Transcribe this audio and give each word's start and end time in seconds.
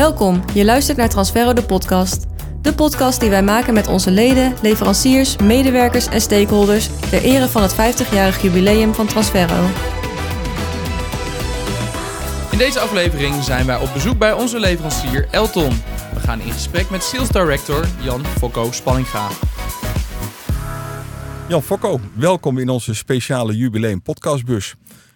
Welkom, 0.00 0.42
je 0.54 0.64
luistert 0.64 0.96
naar 0.96 1.08
Transferro 1.08 1.52
de 1.52 1.62
podcast. 1.62 2.26
De 2.62 2.74
podcast 2.74 3.20
die 3.20 3.30
wij 3.30 3.42
maken 3.42 3.74
met 3.74 3.86
onze 3.86 4.10
leden, 4.10 4.54
leveranciers, 4.62 5.36
medewerkers 5.36 6.06
en 6.06 6.20
stakeholders 6.20 6.88
ter 7.10 7.22
ere 7.22 7.48
van 7.48 7.62
het 7.62 7.72
50-jarig 7.72 8.42
jubileum 8.42 8.94
van 8.94 9.06
Transferro. 9.06 9.66
In 12.50 12.58
deze 12.58 12.80
aflevering 12.80 13.44
zijn 13.44 13.66
wij 13.66 13.76
op 13.76 13.92
bezoek 13.92 14.18
bij 14.18 14.32
onze 14.32 14.58
leverancier 14.60 15.28
Elton. 15.30 15.72
We 16.14 16.20
gaan 16.20 16.40
in 16.40 16.52
gesprek 16.52 16.90
met 16.90 17.02
Sales 17.02 17.28
Director 17.28 17.86
Jan 18.02 18.26
Fokko 18.26 18.72
Spanninga. 18.72 19.28
Jan 21.48 21.62
Fokko, 21.62 22.00
welkom 22.14 22.58
in 22.58 22.68
onze 22.68 22.94
speciale 22.94 23.56
jubileum 23.56 24.02
podcastbus. 24.02 24.74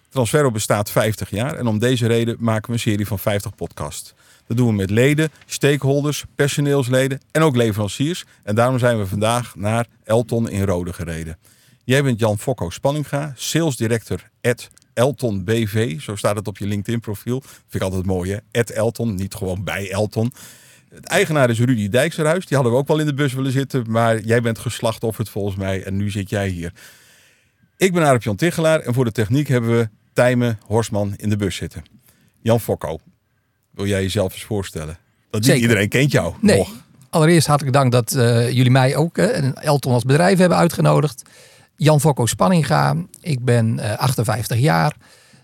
Transferro 0.09 0.51
bestaat 0.51 0.91
50 0.91 1.29
jaar 1.29 1.55
en 1.55 1.67
om 1.67 1.79
deze 1.79 2.07
reden 2.07 2.35
maken 2.39 2.67
we 2.67 2.73
een 2.73 2.79
serie 2.79 3.07
van 3.07 3.19
50 3.19 3.55
podcasts. 3.55 4.13
Dat 4.47 4.57
doen 4.57 4.67
we 4.67 4.73
met 4.73 4.89
leden, 4.89 5.29
stakeholders, 5.45 6.23
personeelsleden 6.35 7.19
en 7.31 7.41
ook 7.41 7.55
leveranciers. 7.55 8.25
En 8.43 8.55
daarom 8.55 8.79
zijn 8.79 8.97
we 8.97 9.07
vandaag 9.07 9.55
naar 9.55 9.87
Elton 10.03 10.49
in 10.49 10.63
Rode 10.63 10.93
gereden. 10.93 11.37
Jij 11.83 12.03
bent 12.03 12.19
Jan 12.19 12.39
Fokko 12.39 12.69
Spanninga, 12.69 13.33
sales 13.35 13.75
director 13.75 14.29
at 14.41 14.69
Elton 14.93 15.43
BV. 15.43 16.01
Zo 16.01 16.15
staat 16.15 16.35
het 16.35 16.47
op 16.47 16.57
je 16.57 16.67
LinkedIn 16.67 16.99
profiel. 16.99 17.41
Vind 17.41 17.73
ik 17.73 17.81
altijd 17.81 18.05
mooi 18.05 18.31
hè. 18.31 18.59
At 18.59 18.69
Elton, 18.69 19.15
niet 19.15 19.35
gewoon 19.35 19.63
bij 19.63 19.91
Elton. 19.91 20.33
Het 20.89 21.05
eigenaar 21.05 21.49
is 21.49 21.59
Rudy 21.59 21.89
Dijkserhuis. 21.89 22.45
Die 22.45 22.55
hadden 22.55 22.73
we 22.75 22.79
ook 22.79 22.87
wel 22.87 22.99
in 22.99 23.05
de 23.05 23.13
bus 23.13 23.33
willen 23.33 23.51
zitten. 23.51 23.91
Maar 23.91 24.19
jij 24.19 24.41
bent 24.41 24.59
geslachtofferd 24.59 25.29
volgens 25.29 25.55
mij. 25.55 25.83
En 25.83 25.97
nu 25.97 26.09
zit 26.09 26.29
jij 26.29 26.47
hier. 26.47 26.73
Ik 27.77 27.93
ben 27.93 28.03
Arep 28.03 28.23
Jan 28.23 28.35
Tichelaar. 28.35 28.79
En 28.79 28.93
voor 28.93 29.05
de 29.05 29.11
techniek 29.11 29.47
hebben 29.47 29.77
we 29.77 29.89
Tijmen 30.13 30.59
Horsman 30.65 31.13
in 31.15 31.29
de 31.29 31.37
bus 31.37 31.55
zitten. 31.55 31.83
Jan 32.41 32.59
Fokko, 32.59 32.99
wil 33.75 33.85
jij 33.87 34.01
jezelf 34.01 34.33
eens 34.33 34.43
voorstellen? 34.43 34.97
Dat 35.29 35.41
niet 35.41 35.45
Zeker. 35.45 35.61
iedereen 35.61 35.89
kent 35.89 36.11
jou. 36.11 36.33
Nee. 36.41 36.57
Nog. 36.57 36.71
Allereerst 37.09 37.47
hartelijk 37.47 37.75
dank 37.75 37.91
dat 37.91 38.13
eh, 38.13 38.51
jullie 38.51 38.71
mij 38.71 38.95
ook 38.95 39.17
eh, 39.17 39.37
en 39.37 39.55
Elton 39.55 39.93
als 39.93 40.03
bedrijf 40.03 40.37
hebben 40.37 40.57
uitgenodigd. 40.57 41.21
Jan 41.75 41.99
Fokko 42.01 42.25
Spanninga. 42.25 42.95
Ik 43.21 43.43
ben 43.45 43.79
eh, 43.79 43.97
58 43.97 44.59
jaar, 44.59 44.95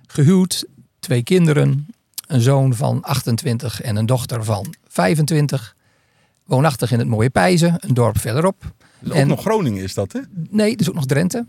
gehuwd, 0.08 0.66
twee 1.00 1.24
kinderen, 1.24 1.88
een 2.28 2.42
zoon 2.42 2.76
van 2.76 3.02
28 3.02 3.82
en 3.82 3.96
een 3.96 4.06
dochter 4.06 4.44
van 4.44 4.74
25. 4.88 5.76
Woonachtig 6.46 6.92
in 6.92 7.00
het 7.00 7.08
mooie 7.08 7.30
Pijzen, 7.30 7.76
een 7.80 7.94
dorp 7.94 8.20
verderop. 8.20 8.74
Dus 9.00 9.12
ook 9.12 9.18
En- 9.18 9.28
nog 9.28 9.42
Groningen 9.42 9.84
is 9.84 9.94
dat, 9.94 10.12
hè? 10.12 10.20
Nee, 10.50 10.76
dus 10.78 10.90
ook 10.90 10.96
nog 10.96 11.06
Drenthe. 11.06 11.46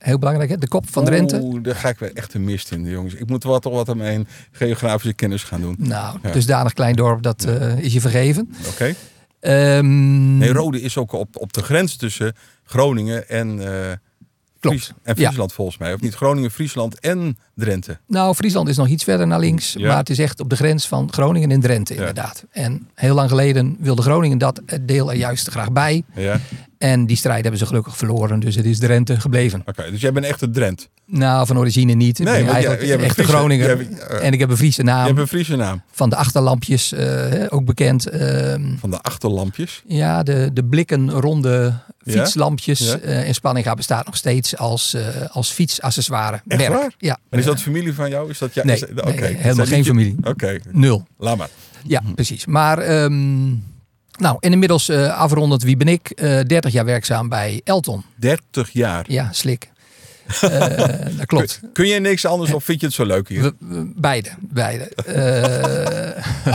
Heel 0.00 0.18
belangrijk, 0.18 0.50
hè? 0.50 0.56
de 0.58 0.68
kop 0.68 0.90
van 0.90 1.04
Drenthe. 1.04 1.38
Oeh, 1.42 1.62
daar 1.62 1.74
ga 1.74 1.88
ik 1.88 1.98
weer 1.98 2.10
echt 2.14 2.34
een 2.34 2.44
mist 2.44 2.70
in, 2.72 2.84
jongens. 2.84 3.14
Ik 3.14 3.26
moet 3.28 3.44
wel 3.44 3.58
toch 3.58 3.72
wat 3.72 3.88
aan 3.88 3.96
mijn 3.96 4.28
geografische 4.52 5.12
kennis 5.14 5.42
gaan 5.42 5.60
doen. 5.60 5.74
Nou, 5.78 6.18
Ja. 6.22 6.30
dusdanig 6.30 6.72
klein 6.72 6.96
dorp, 6.96 7.22
dat 7.22 7.44
eh, 7.44 7.78
is 7.78 7.92
je 7.92 8.00
vergeven. 8.00 8.54
Oké? 8.68 8.94
Ehm, 9.40 10.38
Nee, 10.38 10.52
Rode 10.52 10.80
is 10.80 10.96
ook 10.96 11.12
op, 11.12 11.36
op 11.36 11.52
de 11.52 11.62
grens 11.62 11.96
tussen 11.96 12.34
Groningen 12.64 13.28
en, 13.28 13.60
eh. 13.74 13.92
Fries- 14.60 14.92
en 15.02 15.14
Ja. 15.16 15.24
Friesland 15.26 15.52
volgens 15.52 15.78
mij. 15.78 15.92
Of 15.94 16.00
niet 16.00 16.14
Groningen, 16.14 16.50
Friesland 16.50 17.00
en 17.00 17.38
Drenthe. 17.54 17.98
Nou, 18.06 18.34
Friesland 18.34 18.68
is 18.68 18.76
nog 18.76 18.88
iets 18.88 19.04
verder 19.04 19.26
naar 19.26 19.38
links. 19.38 19.72
Ja. 19.72 19.86
Maar 19.88 19.96
het 19.96 20.10
is 20.10 20.18
echt 20.18 20.40
op 20.40 20.50
de 20.50 20.56
grens 20.56 20.88
van 20.88 21.12
Groningen 21.12 21.50
en 21.50 21.60
Drenthe, 21.60 21.94
Ja. 21.94 21.98
inderdaad. 21.98 22.44
En 22.50 22.88
heel 22.94 23.14
lang 23.14 23.28
geleden 23.28 23.76
wilde 23.78 24.02
Groningen 24.02 24.38
dat 24.38 24.60
deel 24.80 25.10
er 25.10 25.16
juist 25.16 25.48
graag 25.48 25.72
bij. 25.72 26.04
Ja? 26.80 26.86
Oké, 26.86 27.00
En 27.00 27.06
die 27.06 27.16
strijd 27.16 27.40
hebben 27.42 27.60
ze 27.60 27.66
gelukkig 27.66 27.96
verloren. 27.96 28.40
Dus 28.40 28.54
het 28.54 28.64
is 28.64 28.78
Drenthe 28.78 29.20
gebleven. 29.20 29.64
dus 29.90 30.00
jij 30.00 30.12
bent 30.12 30.26
echt 30.26 30.42
een 30.42 30.52
Drent. 30.52 30.88
Nou, 31.06 31.46
van 31.46 31.58
origine 31.58 31.92
niet. 31.92 32.18
Ik 32.18 32.24
Nee, 32.24 32.34
ben 32.34 32.44
want 32.46 32.56
jij- 32.62 32.66
eigenlijk 32.66 32.82
jij 32.98 33.06
echte 33.08 33.14
Friese. 33.22 33.32
Groninger. 33.38 33.80
Eh, 34.10 34.26
en 34.26 34.32
ik 34.32 34.38
heb 34.38 34.50
een 34.50 34.56
Friese 34.56 34.80
Je 34.80 34.86
naam. 34.86 35.06
hebt 35.06 35.18
een 35.18 35.26
Friese 35.28 35.56
naam. 35.56 35.82
Van 35.90 36.10
de 36.10 36.16
achterlampjes, 36.16 36.92
eh, 36.92 37.46
ook 37.48 37.64
bekend. 37.64 38.06
Ehm, 38.06 38.76
Van 38.78 38.90
de 38.90 39.00
achterlampjes. 39.02 39.82
ja, 39.86 40.22
de, 40.22 40.50
de 40.52 40.64
blikken 40.64 41.10
ronde 41.10 41.74
Ja? 42.02 42.12
fietslampjes. 42.12 42.78
Ja? 42.78 42.98
eh, 42.98 43.28
en 43.28 43.34
Spanninga 43.34 43.74
bestaat 43.74 44.06
nog 44.06 44.16
steeds 44.16 44.56
als, 44.56 44.96
als 45.32 45.50
fietsaccessoire 45.50 46.40
Echt 46.48 46.60
merk. 46.60 46.72
waar? 46.72 46.94
Ja. 46.98 47.18
En 47.30 47.38
is 47.38 47.44
dat 47.44 47.60
familie 47.60 47.94
van 47.94 48.10
jou? 48.10 48.30
Is 48.30 48.38
dat 48.38 48.54
ja, 48.54 48.64
Nee, 48.64 48.74
is- 48.74 48.80
nee, 48.80 49.04
oké. 49.06 49.24
helemaal 49.26 49.66
geen 49.66 49.78
je- 49.78 49.84
familie. 49.84 50.16
Oké, 50.22 50.58
Nul. 50.70 51.06
laat 51.18 51.36
maar. 51.36 51.48
Ja, 51.86 52.02
precies. 52.14 52.46
Maar 52.46 52.78
ehm, 52.78 53.48
nou, 54.20 54.36
en 54.40 54.52
inmiddels 54.52 54.88
eh, 54.88 55.18
afrondend, 55.18 55.62
wie 55.62 55.76
ben 55.76 55.88
ik? 55.88 56.10
Eh 56.10 56.40
30 56.46 56.72
jaar 56.72 56.84
werkzaam 56.84 57.28
bij 57.28 57.60
Elton. 57.64 58.04
30 58.16 58.70
jaar. 58.70 59.04
Ja, 59.08 59.28
slik. 59.32 59.68
Eh, 60.40 60.78
dat 61.16 61.26
klopt. 61.26 61.60
Kun 61.72 61.86
je 61.86 62.00
niks 62.00 62.24
anders 62.26 62.52
of 62.52 62.64
vind 62.64 62.80
je 62.80 62.86
het 62.86 62.94
zo 62.94 63.04
leuk 63.04 63.28
hier? 63.28 63.42
We- 63.42 63.54
we- 63.58 63.92
beide, 63.96 64.28
beide. 64.40 64.84
Eh, 64.84 66.24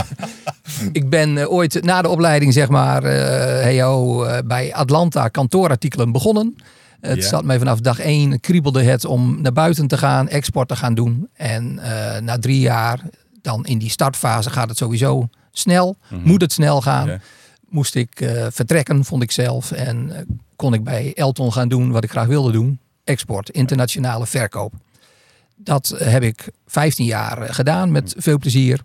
ik 0.92 1.10
ben 1.10 1.38
eh, 1.38 1.52
ooit 1.52 1.82
na 1.84 2.02
de 2.02 2.08
opleiding, 2.08 2.52
zeg 2.52 2.68
maar, 2.68 3.02
eh 3.04 3.78
eh, 3.80 4.38
bij 4.44 4.74
Atlanta 4.74 5.28
kantoorartikelen 5.28 6.12
begonnen. 6.12 6.56
Het 7.00 7.22
Ja. 7.22 7.28
zat 7.28 7.44
mij 7.44 7.58
vanaf 7.58 7.80
dag 7.80 7.98
één, 7.98 8.40
kriebelde 8.40 8.82
het 8.82 9.04
om 9.04 9.40
naar 9.42 9.52
buiten 9.52 9.86
te 9.86 9.98
gaan, 9.98 10.28
export 10.28 10.68
te 10.68 10.76
gaan 10.76 10.94
doen. 10.94 11.28
En 11.34 11.78
eh, 11.78 12.20
na 12.20 12.38
drie 12.38 12.60
jaar, 12.60 13.00
dan 13.42 13.64
in 13.64 13.78
die 13.78 13.90
startfase 13.90 14.50
gaat 14.50 14.68
het 14.68 14.78
sowieso 14.78 15.28
snel. 15.52 15.96
Moet 16.22 16.40
het 16.40 16.52
snel 16.52 16.80
gaan. 16.82 17.06
Ja. 17.08 17.20
Moest 17.68 17.94
ik 17.94 18.20
eh, 18.20 18.46
vertrekken, 18.50 19.04
vond 19.04 19.22
ik 19.22 19.30
zelf. 19.30 19.72
En 19.72 20.16
eh, 20.16 20.22
kon 20.56 20.74
ik 20.74 20.84
bij 20.84 21.12
Elton 21.14 21.52
gaan 21.52 21.68
doen 21.68 21.90
wat 21.90 22.04
ik 22.04 22.10
graag 22.10 22.26
wilde 22.26 22.52
doen. 22.52 22.78
Export, 23.04 23.50
internationale 23.50 24.26
verkoop. 24.26 24.72
Dat 25.56 25.94
heb 25.98 26.22
ik 26.22 26.48
15 26.66 27.04
jaar 27.04 27.42
eh, 27.42 27.54
gedaan 27.54 27.92
met 27.92 28.14
veel 28.16 28.38
plezier. 28.38 28.80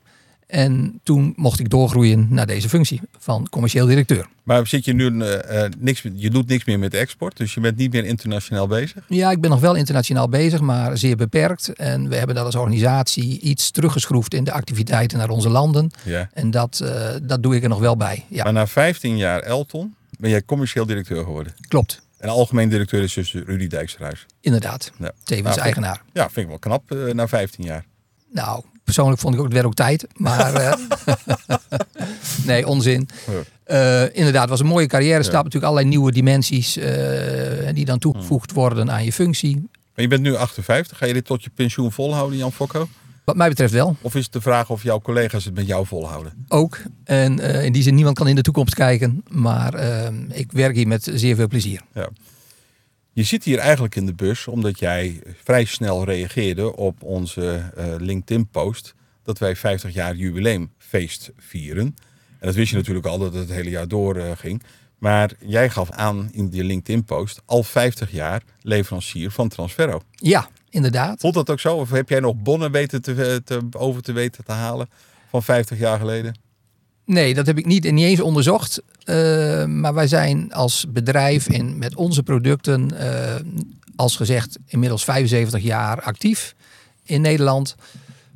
En 0.52 1.00
toen 1.04 1.34
mocht 1.36 1.60
ik 1.60 1.70
doorgroeien 1.70 2.28
naar 2.30 2.46
deze 2.48 2.70
functie 2.70 3.02
van 3.20 3.48
commercieel 3.50 3.86
directeur. 3.86 4.28
Maar 4.44 4.68
zit 4.68 4.86
je 4.86 4.94
nu 4.94 5.22
eh, 5.22 5.64
niks, 5.80 6.02
je 6.16 6.30
doet 6.30 6.48
niks 6.48 6.66
meer 6.66 6.80
met 6.80 6.94
export, 6.94 7.38
dus 7.38 7.54
je 7.54 7.60
bent 7.60 7.78
niet 7.78 7.92
meer 7.92 8.06
internationaal 8.06 8.68
bezig? 8.68 9.04
Ja, 9.08 9.32
ik 9.32 9.42
ben 9.42 9.50
nog 9.50 9.60
wel 9.60 9.76
internationaal 9.76 10.30
bezig, 10.30 10.60
maar 10.62 10.98
zeer 10.98 11.16
beperkt. 11.16 11.74
En 11.74 12.10
we 12.10 12.16
hebben 12.16 12.36
dat 12.36 12.46
als 12.46 12.56
organisatie 12.56 13.40
iets 13.40 13.72
teruggeschroefd 13.72 14.34
in 14.34 14.44
de 14.44 14.52
activiteiten 14.52 15.18
naar 15.18 15.30
onze 15.30 15.50
landen. 15.50 15.92
Ja. 16.04 16.30
En 16.34 16.52
dat, 16.52 16.80
eh, 16.80 17.10
dat 17.24 17.44
doe 17.44 17.56
ik 17.56 17.64
er 17.64 17.70
nog 17.70 17.80
wel 17.80 17.98
bij. 17.98 18.26
Ja, 18.30 18.44
Maar 18.44 18.54
na 18.54 18.68
15 18.68 19.18
jaar 19.18 19.40
Elton 19.42 19.96
ben 20.20 20.30
jij 20.30 20.44
commercieel 20.44 20.86
directeur 20.86 21.24
geworden. 21.24 21.54
klopt. 21.68 22.02
En 22.18 22.30
algemeen 22.30 22.70
directeur 22.70 23.04
is 23.04 23.14
dus 23.14 23.34
Rudy 23.34 23.68
Dijksterhuis. 23.68 24.26
Inderdaad. 24.42 24.92
Ja. 25.00 25.12
Tevens 25.24 25.48
Nou, 25.50 25.60
eigenaar. 25.62 26.02
Ja, 26.14 26.24
vind 26.30 26.36
ik 26.38 26.48
wel 26.48 26.60
knap 26.60 27.14
na 27.14 27.28
15 27.28 27.64
jaar. 27.66 27.86
Nou, 28.32 28.64
persoonlijk 28.94 29.22
vond 29.22 29.34
ik 29.34 29.40
ook 29.40 29.46
het 29.46 29.56
werd 29.56 29.66
ook 29.66 29.74
tijd. 29.74 30.08
Maar 30.16 30.54
eh, 30.66 30.74
nee, 32.46 32.68
onzin. 32.68 33.10
Eh, 33.64 34.16
inderdaad, 34.16 34.42
het 34.42 34.50
was 34.50 34.60
een 34.60 34.66
mooie 34.66 34.88
carrière. 34.88 35.24
stap 35.24 35.44
natuurlijk 35.44 35.64
allerlei 35.64 35.88
nieuwe 35.88 36.12
dimensies 36.12 36.78
eh, 36.78 37.74
die 37.74 37.86
dan 37.86 38.00
toegevoegd 38.00 38.52
worden 38.52 38.92
aan 38.92 39.04
je 39.04 39.14
functie. 39.14 39.56
Maar 39.96 40.04
je 40.04 40.08
bent 40.08 40.22
nu 40.22 40.36
58. 40.36 40.98
Ga 40.98 41.06
je 41.06 41.14
dit 41.14 41.26
tot 41.26 41.44
je 41.44 41.50
pensioen 41.56 41.92
volhouden, 41.92 42.38
Jan 42.38 42.52
Fokko? 42.52 42.88
Wat 43.24 43.36
mij 43.36 43.50
betreft 43.50 43.74
wel, 43.74 43.96
Of 44.02 44.16
is 44.16 44.24
het 44.24 44.34
de 44.34 44.42
vraag 44.42 44.70
of 44.70 44.84
jouw 44.84 45.02
collega's 45.02 45.46
het 45.46 45.54
met 45.54 45.68
jou 45.68 45.86
volhouden? 45.86 46.46
ook. 46.48 46.78
En 47.04 47.40
eh, 47.40 47.66
in 47.66 47.72
die 47.72 47.84
zin, 47.84 47.96
niemand 47.96 48.18
kan 48.18 48.28
in 48.28 48.36
de 48.36 48.42
toekomst 48.42 48.76
kijken. 48.76 49.24
Maar 49.30 49.74
eh, 49.74 50.10
ik 50.30 50.52
werk 50.52 50.76
hier 50.76 50.88
met 50.88 51.12
zeer 51.14 51.36
veel 51.36 51.48
plezier. 51.48 51.82
Ja. 51.94 52.10
Je 53.14 53.24
zit 53.24 53.44
hier 53.44 53.58
eigenlijk 53.58 53.96
in 53.96 54.06
de 54.06 54.14
bus 54.14 54.48
omdat 54.48 54.80
jij 54.80 55.22
vrij 55.44 55.66
snel 55.66 56.04
reageerde 56.04 56.76
op 56.76 57.04
onze 57.04 57.72
eh, 57.76 57.86
LinkedIn-post 57.98 58.96
dat 59.24 59.38
wij 59.38 59.56
50 59.56 59.94
jaar 59.94 60.16
jubileumfeest 60.16 61.32
vieren. 61.38 61.96
En 62.40 62.48
dat 62.48 62.56
wist 62.56 62.72
je 62.72 62.78
natuurlijk 62.78 63.06
al 63.06 63.18
dat 63.18 63.34
het 63.34 63.42
het 63.42 63.58
hele 63.58 63.70
jaar 63.70 63.88
door 63.88 64.16
eh, 64.16 64.32
ging. 64.36 64.64
Maar 64.98 65.32
jij 65.40 65.70
gaf 65.70 65.92
aan 65.92 66.30
in 66.32 66.50
die 66.50 66.64
LinkedIn-post 66.64 67.42
al 67.46 67.64
50 67.64 68.12
jaar 68.12 68.42
leverancier 68.62 69.32
van 69.32 69.50
Transferro. 69.50 70.02
Ja, 70.12 70.50
inderdaad. 70.70 71.20
Voelt 71.20 71.34
dat 71.34 71.50
ook 71.50 71.60
zo? 71.60 71.76
Of 71.76 71.90
heb 71.90 72.10
jij 72.10 72.20
nog 72.20 72.36
bonnen 72.36 72.72
weten 72.72 73.02
te, 73.02 73.42
te, 73.46 73.62
over 73.72 74.02
te 74.02 74.12
weten 74.12 74.44
te 74.44 74.52
halen 74.52 74.90
van 75.30 75.44
50 75.44 75.80
jaar 75.80 76.00
geleden? 76.00 76.40
Nee, 77.06 77.34
dat 77.34 77.46
heb 77.46 77.58
ik 77.58 77.66
niet, 77.66 77.92
niet 77.92 78.06
eens 78.06 78.22
onderzocht. 78.22 78.82
Eh, 79.04 79.66
maar 79.66 79.94
wij 79.94 80.08
zijn 80.08 80.54
als 80.54 80.86
bedrijf 80.90 81.48
in, 81.48 81.78
met 81.78 81.96
onze 81.96 82.24
producten, 82.24 82.98
eh, 82.98 83.36
als 83.96 84.16
gezegd, 84.16 84.58
inmiddels 84.68 85.04
75 85.04 85.62
jaar 85.62 86.02
actief 86.02 86.56
in 87.04 87.22
Nederland. 87.22 87.76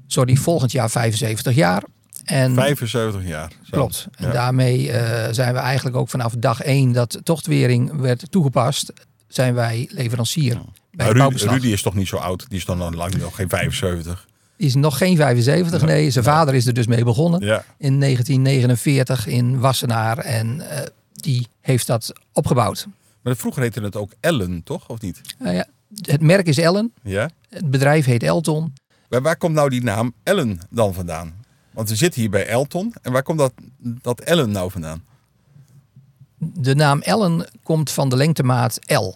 Sorry, 0.07 0.35
volgend 0.35 0.71
jaar 0.71 0.89
75 0.89 1.56
jaar. 1.56 1.83
En 2.25 2.53
75 2.56 3.27
jaar. 3.27 3.51
Zo. 3.63 3.71
klopt. 3.71 4.07
En 4.15 4.25
Ja. 4.25 4.31
daarmee 4.31 4.91
eh, 4.91 5.33
zijn 5.33 5.53
we 5.53 5.59
eigenlijk 5.59 5.95
ook 5.95 6.09
vanaf 6.09 6.33
dag 6.38 6.62
1 6.62 6.91
dat 6.91 7.19
tochtwering 7.23 8.00
werd 8.00 8.31
toegepast, 8.31 8.94
zijn 9.27 9.53
wij 9.53 9.89
leverancier 9.91 10.61
bij 10.95 11.07
het 11.07 11.41
Rudy, 11.41 11.68
is 11.68 11.81
toch 11.81 11.94
niet 11.94 12.07
zo 12.07 12.15
oud? 12.18 12.45
Die 12.50 12.57
is 12.57 12.65
dan 12.65 12.81
al 12.81 12.91
lang 12.91 13.18
nog 13.18 13.35
geen 13.35 13.50
75. 13.50 14.27
Is 14.57 14.75
nog 14.75 14.98
geen 14.98 15.18
75, 15.18 15.81
nee. 15.86 16.10
Zijn 16.10 16.25
vader 16.25 16.54
is 16.54 16.66
er 16.66 16.74
dus 16.74 16.88
mee 16.88 17.04
begonnen. 17.04 17.46
Ja. 17.46 17.63
in 17.78 18.00
1949 18.00 19.28
in 19.28 19.60
Wassenaar. 19.60 20.18
En 20.18 20.69
eh, 20.69 20.86
die 21.13 21.48
heeft 21.62 21.88
dat 21.88 22.13
opgebouwd. 22.34 22.88
Maar 23.22 23.36
vroeger 23.36 23.62
heette 23.62 23.81
het 23.81 23.96
ook 23.96 24.12
Ellen, 24.19 24.63
toch? 24.63 24.90
Of 24.90 25.02
niet? 25.02 25.22
Nou 25.40 25.56
ja, 25.56 25.66
het 26.02 26.22
merk 26.22 26.48
is 26.48 26.57
Ellen. 26.57 26.94
Ja. 27.04 27.30
Het 27.50 27.69
bedrijf 27.69 28.06
heet 28.06 28.24
Elton. 28.24 28.74
Maar 29.10 29.22
waar 29.22 29.38
komt 29.38 29.56
nou 29.56 29.69
die 29.69 29.84
naam 29.84 30.13
Ellen 30.24 30.60
dan 30.69 30.94
vandaan? 30.94 31.34
Want 31.72 31.90
we 31.90 31.96
zitten 31.96 32.22
hier 32.22 32.30
bij 32.30 32.48
Elton. 32.48 32.94
En 33.02 33.12
waar 33.12 33.24
komt 33.24 33.40
dat, 33.40 33.54
dat 33.78 34.19
Ellen 34.19 34.52
nou 34.52 34.72
vandaan? 34.72 35.04
De 36.38 36.75
naam 36.75 37.02
Ellen 37.02 37.48
komt 37.63 37.92
van 37.92 38.10
de 38.10 38.16
lengtemaat 38.16 38.80
L. 38.86 39.12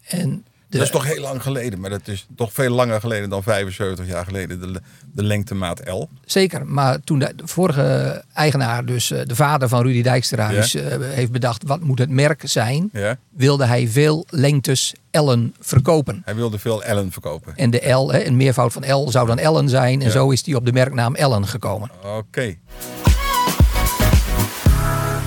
En 0.00 0.44
de, 0.70 0.76
Dat 0.78 0.86
is 0.86 0.92
toch 0.92 1.04
heel 1.04 1.22
lang 1.22 1.42
geleden. 1.42 1.80
Maar 1.80 1.90
dat 1.90 2.08
is 2.08 2.26
toch 2.36 2.52
veel 2.52 2.70
langer 2.74 3.00
geleden 3.00 3.30
dan 3.30 3.42
75 3.42 4.06
jaar 4.06 4.24
geleden. 4.24 4.60
De, 4.60 4.80
de 5.12 5.22
lengtemaat 5.22 5.88
L. 5.88 6.08
Zeker, 6.24 6.66
maar 6.66 7.00
toen 7.04 7.18
de 7.18 7.32
vorige 7.44 8.24
eigenaar, 8.32 8.84
dus 8.84 9.10
eh, 9.10 9.20
de 9.26 9.34
vader 9.34 9.68
van 9.68 9.82
Rudy 9.82 10.02
Dijksterhuis, 10.02 10.72
Ja. 10.72 10.80
eh, 10.80 10.98
heeft 11.00 11.32
bedacht 11.32 11.62
wat 11.66 11.80
moet 11.80 11.98
het 11.98 12.10
merk 12.10 12.42
zijn, 12.44 12.88
Ja? 12.92 13.16
wilde 13.30 13.64
hij 13.64 13.88
veel 13.88 14.24
lengtes 14.28 14.94
Ellen 15.10 15.54
verkopen. 15.60 16.22
Hij 16.24 16.34
wilde 16.34 16.58
veel 16.58 16.82
Ellen 16.82 17.12
verkopen. 17.12 17.52
En 17.56 17.70
de 17.70 17.90
L, 17.92 18.12
hè, 18.12 18.24
een 18.24 18.36
meervoud 18.36 18.72
van 18.72 18.92
L, 18.92 19.10
zou 19.10 19.26
dan 19.26 19.38
Ellen 19.38 19.68
zijn. 19.68 20.00
En 20.00 20.06
Ja. 20.06 20.12
zo 20.12 20.30
is 20.30 20.42
die 20.42 20.56
op 20.56 20.64
de 20.66 20.72
merknaam 20.72 21.14
Ellen 21.14 21.46
gekomen. 21.46 21.90
Oké. 22.16 22.54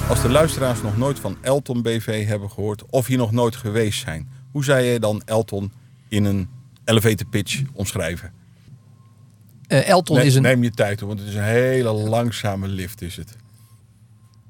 Als 0.10 0.22
de 0.22 0.30
luisteraars 0.30 0.82
nog 0.82 0.98
nooit 0.98 1.20
van 1.20 1.38
Elton 1.42 1.82
BV 1.82 2.26
hebben 2.28 2.50
gehoord 2.52 2.84
of 2.90 3.08
hier 3.08 3.18
nog 3.18 3.32
nooit 3.32 3.56
geweest 3.56 4.00
zijn, 4.04 4.30
hoe 4.54 4.64
zou 4.64 4.80
je 4.80 5.00
dan 5.00 5.22
Elton 5.26 5.72
in 6.08 6.26
een 6.26 6.50
elevator 6.86 7.28
pitch 7.28 7.62
omschrijven? 7.74 8.32
Eh, 9.68 9.90
Elton 9.90 10.22
is 10.22 10.36
een, 10.36 10.42
Neem 10.42 10.64
je 10.64 10.72
tijd 10.72 11.00
hoor, 11.00 11.08
want 11.08 11.20
het 11.20 11.30
is 11.30 11.36
een 11.36 11.44
hele 11.44 11.92
langzame 11.92 12.68
lift 12.68 13.02
is 13.02 13.16
het. 13.16 13.36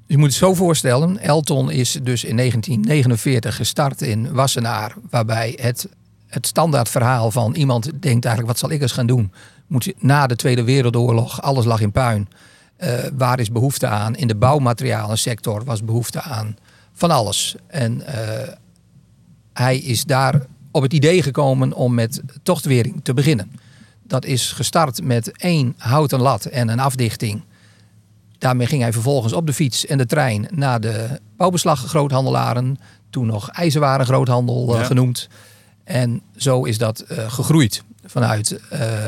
je 0.06 0.16
moet 0.18 0.28
het 0.28 0.36
zo 0.36 0.54
voorstellen, 0.54 1.18
Elton 1.18 1.70
is 1.70 1.92
dus 2.02 2.24
in 2.24 2.36
1949 2.36 3.56
gestart 3.56 4.02
in 4.02 4.32
Wassenaar, 4.32 4.94
waarbij 5.10 5.58
het, 5.60 5.88
het 6.26 6.46
standaard 6.46 6.88
verhaal 6.88 7.30
van 7.30 7.54
iemand 7.54 7.84
denkt 7.84 8.24
eigenlijk 8.24 8.46
wat 8.46 8.58
zal 8.58 8.70
ik 8.70 8.82
eens 8.82 8.92
gaan 8.92 9.06
doen. 9.06 9.32
Moet 9.66 9.84
je, 9.84 9.94
na 9.98 10.26
de 10.26 10.36
Tweede 10.36 10.64
Wereldoorlog, 10.64 11.42
alles 11.42 11.64
lag 11.64 11.80
in 11.80 11.92
puin. 11.92 12.28
Eh, 12.76 13.04
waar 13.16 13.40
is 13.40 13.50
behoefte 13.52 13.86
aan? 13.86 14.16
In 14.16 14.26
de 14.26 14.36
bouwmaterialensector 14.36 15.64
was 15.64 15.84
behoefte 15.84 16.20
aan 16.20 16.56
van 16.92 17.10
alles. 17.10 17.54
En 17.66 18.06
eh, 18.06 18.52
hij 19.54 19.78
is 19.78 20.04
daar 20.04 20.46
op 20.70 20.82
het 20.82 20.92
idee 20.92 21.22
gekomen 21.22 21.72
om 21.72 21.94
met 21.94 22.22
tochtwering 22.42 23.00
te 23.02 23.14
beginnen. 23.14 23.50
Dat 24.02 24.24
is 24.24 24.52
gestart 24.52 25.02
met 25.02 25.36
één 25.38 25.74
houten 25.76 26.20
lat 26.20 26.44
en 26.44 26.68
een 26.68 26.80
afdichting. 26.80 27.42
Daarmee 28.38 28.66
ging 28.66 28.82
hij 28.82 28.92
vervolgens 28.92 29.32
op 29.32 29.46
de 29.46 29.52
fiets 29.52 29.86
en 29.86 29.98
de 29.98 30.06
trein 30.06 30.48
naar 30.50 30.80
de 30.80 31.20
bouwbeslaggroothandelaren. 31.36 32.78
Toen 33.10 33.26
nog 33.26 33.50
ijzerwarengroothandel 33.50 34.74
eh, 34.74 34.80
Ja. 34.80 34.84
genoemd. 34.86 35.28
En 35.84 36.22
zo 36.36 36.64
is 36.64 36.78
dat 36.78 37.00
eh, 37.00 37.32
gegroeid. 37.32 37.82
Vanuit 38.04 38.60
eh, 38.70 39.04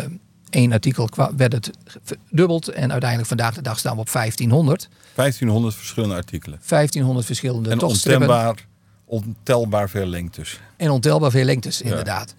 één 0.50 0.72
artikel 0.72 1.08
werd 1.36 1.52
het 1.52 1.70
verdubbeld. 2.02 2.68
En 2.68 2.90
uiteindelijk 2.90 3.28
vandaag 3.28 3.54
de 3.54 3.62
dag 3.62 3.78
staan 3.78 3.94
we 3.94 4.00
op 4.00 4.12
1500. 4.12 4.88
1500 5.14 5.74
verschillende 5.74 6.14
artikelen. 6.14 6.60
1500 6.68 7.26
verschillende 7.26 7.70
en 7.70 7.78
tochtstrippen. 7.78 8.54
Ontelbaar, 9.06 9.88
veel 9.90 10.06
lengtes. 10.06 10.60
En 10.76 10.90
ontelbaar 10.90 11.30
veel 11.30 11.44
lengtes, 11.44 11.82
inderdaad. 11.82 12.34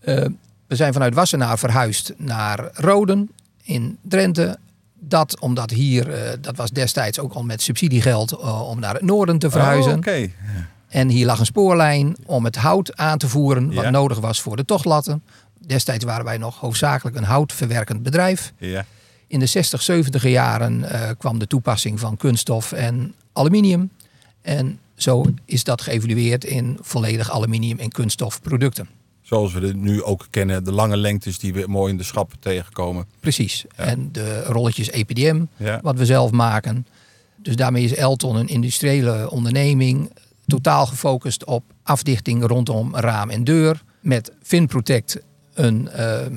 Eh, 0.00 0.24
we 0.66 0.76
zijn 0.76 0.92
vanuit 0.92 1.14
Wassenaar 1.14 1.58
verhuisd 1.58 2.12
naar 2.16 2.68
Roden 2.72 3.30
in 3.62 3.98
Drenthe. 4.02 4.58
Dat 5.00 5.40
omdat 5.40 5.70
hier, 5.70 6.12
eh, 6.12 6.32
dat 6.40 6.56
was 6.56 6.70
destijds 6.70 7.18
ook 7.18 7.32
al 7.32 7.42
met 7.42 7.62
subsidiegeld 7.62 8.32
eh, 8.32 8.68
om 8.68 8.80
naar 8.80 8.94
het 8.94 9.02
noorden 9.02 9.38
te 9.38 9.50
verhuizen. 9.50 9.92
Oh, 9.92 9.98
Oké, 9.98 10.30
En 10.88 11.08
hier 11.08 11.26
lag 11.26 11.38
een 11.38 11.46
spoorlijn 11.46 12.16
om 12.26 12.44
het 12.44 12.56
hout 12.56 12.96
aan 12.96 13.18
te 13.18 13.28
voeren 13.28 13.74
wat 13.74 13.84
Ja. 13.84 13.90
nodig 13.90 14.18
was 14.20 14.40
voor 14.40 14.56
de 14.56 14.64
tochtlatten. 14.64 15.22
Destijds 15.66 16.04
waren 16.04 16.24
wij 16.24 16.38
nog 16.38 16.60
hoofdzakelijk 16.60 17.16
een 17.16 17.24
houtverwerkend 17.24 18.02
bedrijf. 18.02 18.52
ja. 18.58 18.84
In 19.26 19.38
de 19.38 19.46
60, 19.46 19.82
70 19.82 20.22
jaren 20.22 20.84
kwam 21.18 21.38
de 21.38 21.46
toepassing 21.46 22.00
van 22.00 22.16
kunststof 22.16 22.72
en 22.72 23.14
aluminium. 23.32 23.90
En 24.42 24.78
zo 25.04 25.24
is 25.44 25.64
dat 25.64 25.82
geëvalueerd 25.82 26.44
in 26.44 26.78
volledig 26.80 27.30
aluminium 27.30 27.78
en 27.78 27.88
kunststof 27.90 28.42
producten. 28.42 28.88
Zoals 29.22 29.52
we 29.52 29.66
het 29.66 29.76
nu 29.76 30.02
ook 30.02 30.26
kennen, 30.30 30.64
de 30.64 30.72
lange 30.72 30.96
lengtes 30.96 31.38
die 31.38 31.52
we 31.54 31.64
mooi 31.66 31.92
in 31.92 31.98
de 31.98 32.04
schappen 32.04 32.38
tegenkomen. 32.38 33.06
Precies. 33.20 33.64
En 33.76 34.08
de 34.12 34.42
rolletjes 34.42 34.90
EPDM, 34.90 35.44
Ja. 35.56 35.80
wat 35.82 35.98
we 35.98 36.04
zelf 36.06 36.30
maken. 36.30 36.86
Dus 37.36 37.56
daarmee 37.56 37.84
is 37.84 37.94
Elton 37.94 38.36
een 38.36 38.48
industriële 38.48 39.30
onderneming. 39.30 40.12
Totaal 40.46 40.86
gefocust 40.86 41.44
op 41.44 41.64
afdichting 41.82 42.46
rondom 42.46 42.96
raam 42.96 43.30
en 43.30 43.44
deur. 43.44 43.82
Met 44.00 44.32
FinProtect 44.42 45.20
een... 45.54 45.88
ehm, 45.88 46.34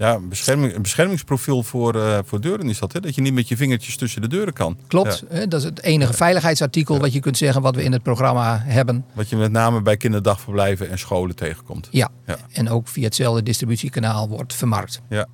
Ja, 0.00 0.14
een, 0.14 0.28
bescherming, 0.28 0.74
een 0.74 0.82
beschermingsprofiel 0.82 1.62
voor, 1.62 1.94
eh, 1.94 2.18
voor 2.24 2.40
deuren 2.40 2.68
is 2.68 2.78
dat. 2.78 2.92
Hè? 2.92 3.00
Dat 3.00 3.14
je 3.14 3.20
niet 3.20 3.32
met 3.32 3.48
je 3.48 3.56
vingertjes 3.56 3.96
tussen 3.96 4.20
de 4.22 4.28
deuren 4.28 4.52
kan. 4.52 4.78
klopt, 4.86 5.24
hè, 5.28 5.48
dat 5.48 5.60
is 5.60 5.66
het 5.66 5.82
enige 5.82 6.12
veiligheidsartikel 6.12 6.98
wat 6.98 7.12
je 7.12 7.20
kunt 7.20 7.36
zeggen 7.36 7.62
wat 7.62 7.74
we 7.74 7.82
in 7.82 7.92
het 7.92 8.02
programma 8.02 8.58
hebben. 8.64 9.04
Wat 9.12 9.28
je 9.28 9.36
met 9.36 9.52
name 9.52 9.82
bij 9.82 9.96
kinderdagverblijven 9.96 10.90
en 10.90 10.98
scholen 10.98 11.36
tegenkomt. 11.36 11.88
Ja. 11.90 12.08
Ja. 12.26 12.36
En 12.52 12.68
ook 12.68 12.88
via 12.88 13.04
hetzelfde 13.04 13.42
distributiekanaal 13.42 14.28
wordt 14.28 14.54
vermarkt. 14.54 15.00
Ja. 15.08 15.26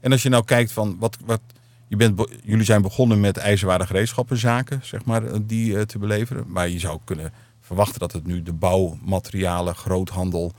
En 0.00 0.12
als 0.12 0.22
je 0.22 0.28
nou 0.28 0.44
kijkt 0.44 0.72
van 0.72 0.96
wat, 0.98 1.16
wat 1.24 1.40
je 1.88 1.96
bent, 1.96 2.14
be- 2.16 2.28
jullie 2.44 2.64
zijn 2.64 2.82
begonnen 2.82 3.20
met 3.20 3.36
ijzerware 3.36 3.86
gereedschappenzaken, 3.86 4.80
zeg 4.82 5.04
maar, 5.04 5.24
eh, 5.24 5.38
die 5.42 5.76
eh, 5.76 5.82
te 5.82 5.98
beleveren. 5.98 6.44
Maar 6.48 6.68
je 6.68 6.78
zou 6.78 6.98
kunnen 7.04 7.32
verwachten 7.60 8.00
dat 8.00 8.12
het 8.12 8.26
nu 8.26 8.42
de 8.42 8.52
bouwmaterialen, 8.52 9.74
groothandel 9.74 10.52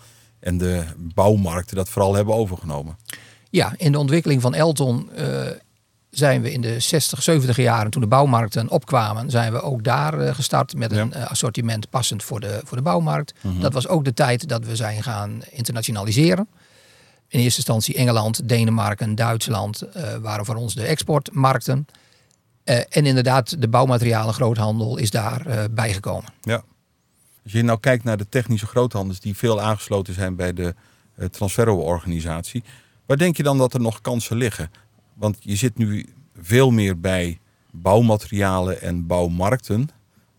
en 0.44 0.57
de 0.57 0.84
bouwmarkten 0.98 1.75
dat 1.75 1.90
vooral 1.90 2.13
hebben 2.13 2.36
overgenomen. 2.36 2.98
Ja, 3.50 3.74
in 3.78 3.92
de 3.92 4.00
ontwikkeling 4.00 4.42
van 4.42 4.54
Elton 4.54 5.12
eh, 5.16 5.48
zijn 6.10 6.42
we 6.42 6.51
in 6.51 6.62
de 6.62 6.80
60, 6.80 7.24
70 7.24 7.57
jaren, 7.57 7.92
toen 7.92 8.01
de 8.01 8.07
bouwmarkten 8.07 8.69
opkwamen, 8.69 9.30
zijn 9.30 9.51
we 9.51 9.62
ook 9.62 9.84
daar 9.84 10.19
eh, 10.19 10.36
gestart 10.36 10.75
met 10.75 10.92
een 10.92 11.13
eh, 11.13 11.31
assortiment 11.31 11.90
passend 11.90 12.24
voor 12.24 12.40
de, 12.40 12.62
voor 12.63 12.78
de 12.78 12.84
bouwmarkt. 12.84 13.34
Dat 13.60 13.74
was 13.74 13.88
ook 13.88 14.06
de 14.06 14.13
tijd 14.13 14.48
dat 14.48 14.66
we 14.66 14.75
zijn 14.75 15.04
gaan 15.04 15.42
internationaliseren. 15.50 16.48
In 17.28 17.39
eerste 17.39 17.57
instantie 17.57 17.96
Engeland, 17.96 18.50
Denemarken, 18.50 19.16
Duitsland 19.16 19.84
waren 20.22 20.46
voor 20.46 20.56
ons 20.56 20.74
de 20.74 20.86
exportmarkten. 20.86 21.88
En 22.63 23.06
inderdaad, 23.06 23.62
de 23.62 23.68
bouwmaterialen 23.68 24.34
groothandel 24.34 24.98
is 24.98 25.12
daar 25.12 25.69
bijgekomen. 25.72 26.30
Ja. 26.42 26.63
Als 27.44 27.51
je 27.51 27.63
nou 27.63 27.80
kijkt 27.80 28.04
naar 28.04 28.18
de 28.18 28.30
technische 28.30 28.66
groothandels 28.66 29.19
die 29.19 29.38
veel 29.38 29.62
aangesloten 29.62 30.13
zijn 30.13 30.36
bij 30.36 30.54
de 30.54 30.75
eh, 31.16 31.25
Transferro-organisatie, 31.28 32.63
waar 33.06 33.18
denk 33.18 33.38
je 33.38 33.44
dan 33.44 33.57
dat 33.57 33.74
er 33.74 33.81
nog 33.81 34.01
kansen 34.01 34.38
liggen? 34.38 34.72
Want 35.13 35.38
je 35.40 35.56
zit 35.56 35.78
nu 35.78 36.06
veel 36.42 36.72
meer 36.72 37.00
bij 37.00 37.40
bouwmaterialen 37.72 38.82
en 38.82 39.08
bouwmarkten 39.08 39.89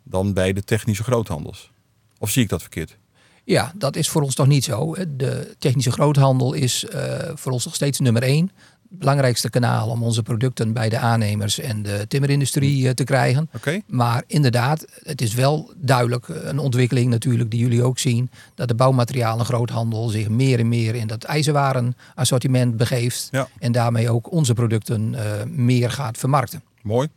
dan 0.03 0.33
bij 0.33 0.53
de 0.53 0.63
technische 0.63 1.05
groothandels. 1.05 1.73
Of 2.19 2.31
zie 2.31 2.43
ik 2.43 2.49
dat 2.49 2.61
verkeerd? 2.61 2.99
Ja, 3.45 3.73
dat 3.75 3.97
is 3.97 4.09
voor 4.09 4.23
ons 4.23 4.35
toch 4.35 4.47
niet 4.47 4.65
zo. 4.65 4.95
De 5.17 5.55
technische 5.59 5.93
groothandel 5.93 6.53
is 6.53 6.85
eh, 6.85 7.31
voor 7.35 7.53
ons 7.53 7.65
nog 7.65 7.75
steeds 7.75 8.01
nummer 8.01 8.23
één. 8.23 8.51
Belangrijkste 8.99 9.51
kanaal 9.51 9.89
om 9.89 10.03
onze 10.03 10.23
producten 10.23 10.73
bij 10.73 10.89
de 10.89 10.99
aannemers 10.99 11.59
en 11.59 11.83
de 11.83 12.05
timmerindustrie 12.09 12.89
eh, 12.89 12.95
te 12.95 13.05
krijgen. 13.05 13.51
Maar 13.87 14.25
inderdaad, 14.27 14.87
het 15.03 15.21
is 15.21 15.35
wel 15.35 15.73
duidelijk 15.77 16.29
eh, 16.29 16.37
een 16.43 16.59
ontwikkeling 16.59 17.11
natuurlijk 17.11 17.51
die 17.51 17.61
jullie 17.61 17.83
ook 17.83 17.99
zien. 17.99 18.31
Dat 18.55 18.69
de 18.69 18.75
bouwmaterialen 18.75 19.47
groothandel 19.47 20.09
zich 20.09 20.29
meer 20.29 20.59
en 20.59 20.69
meer 20.69 20.95
in 20.95 21.07
dat 21.07 21.25
ijzerwaren 21.25 21.97
assortiment 22.15 22.77
begeeft. 22.77 23.29
Ja. 23.31 23.49
En 23.59 23.73
daarmee 23.73 24.11
ook 24.11 24.33
onze 24.33 24.55
producten 24.55 25.15
eh, 25.15 25.45
meer 25.47 25.91
gaat 25.91 26.19
vermarkten. 26.19 26.63
Mooi. 26.83 27.09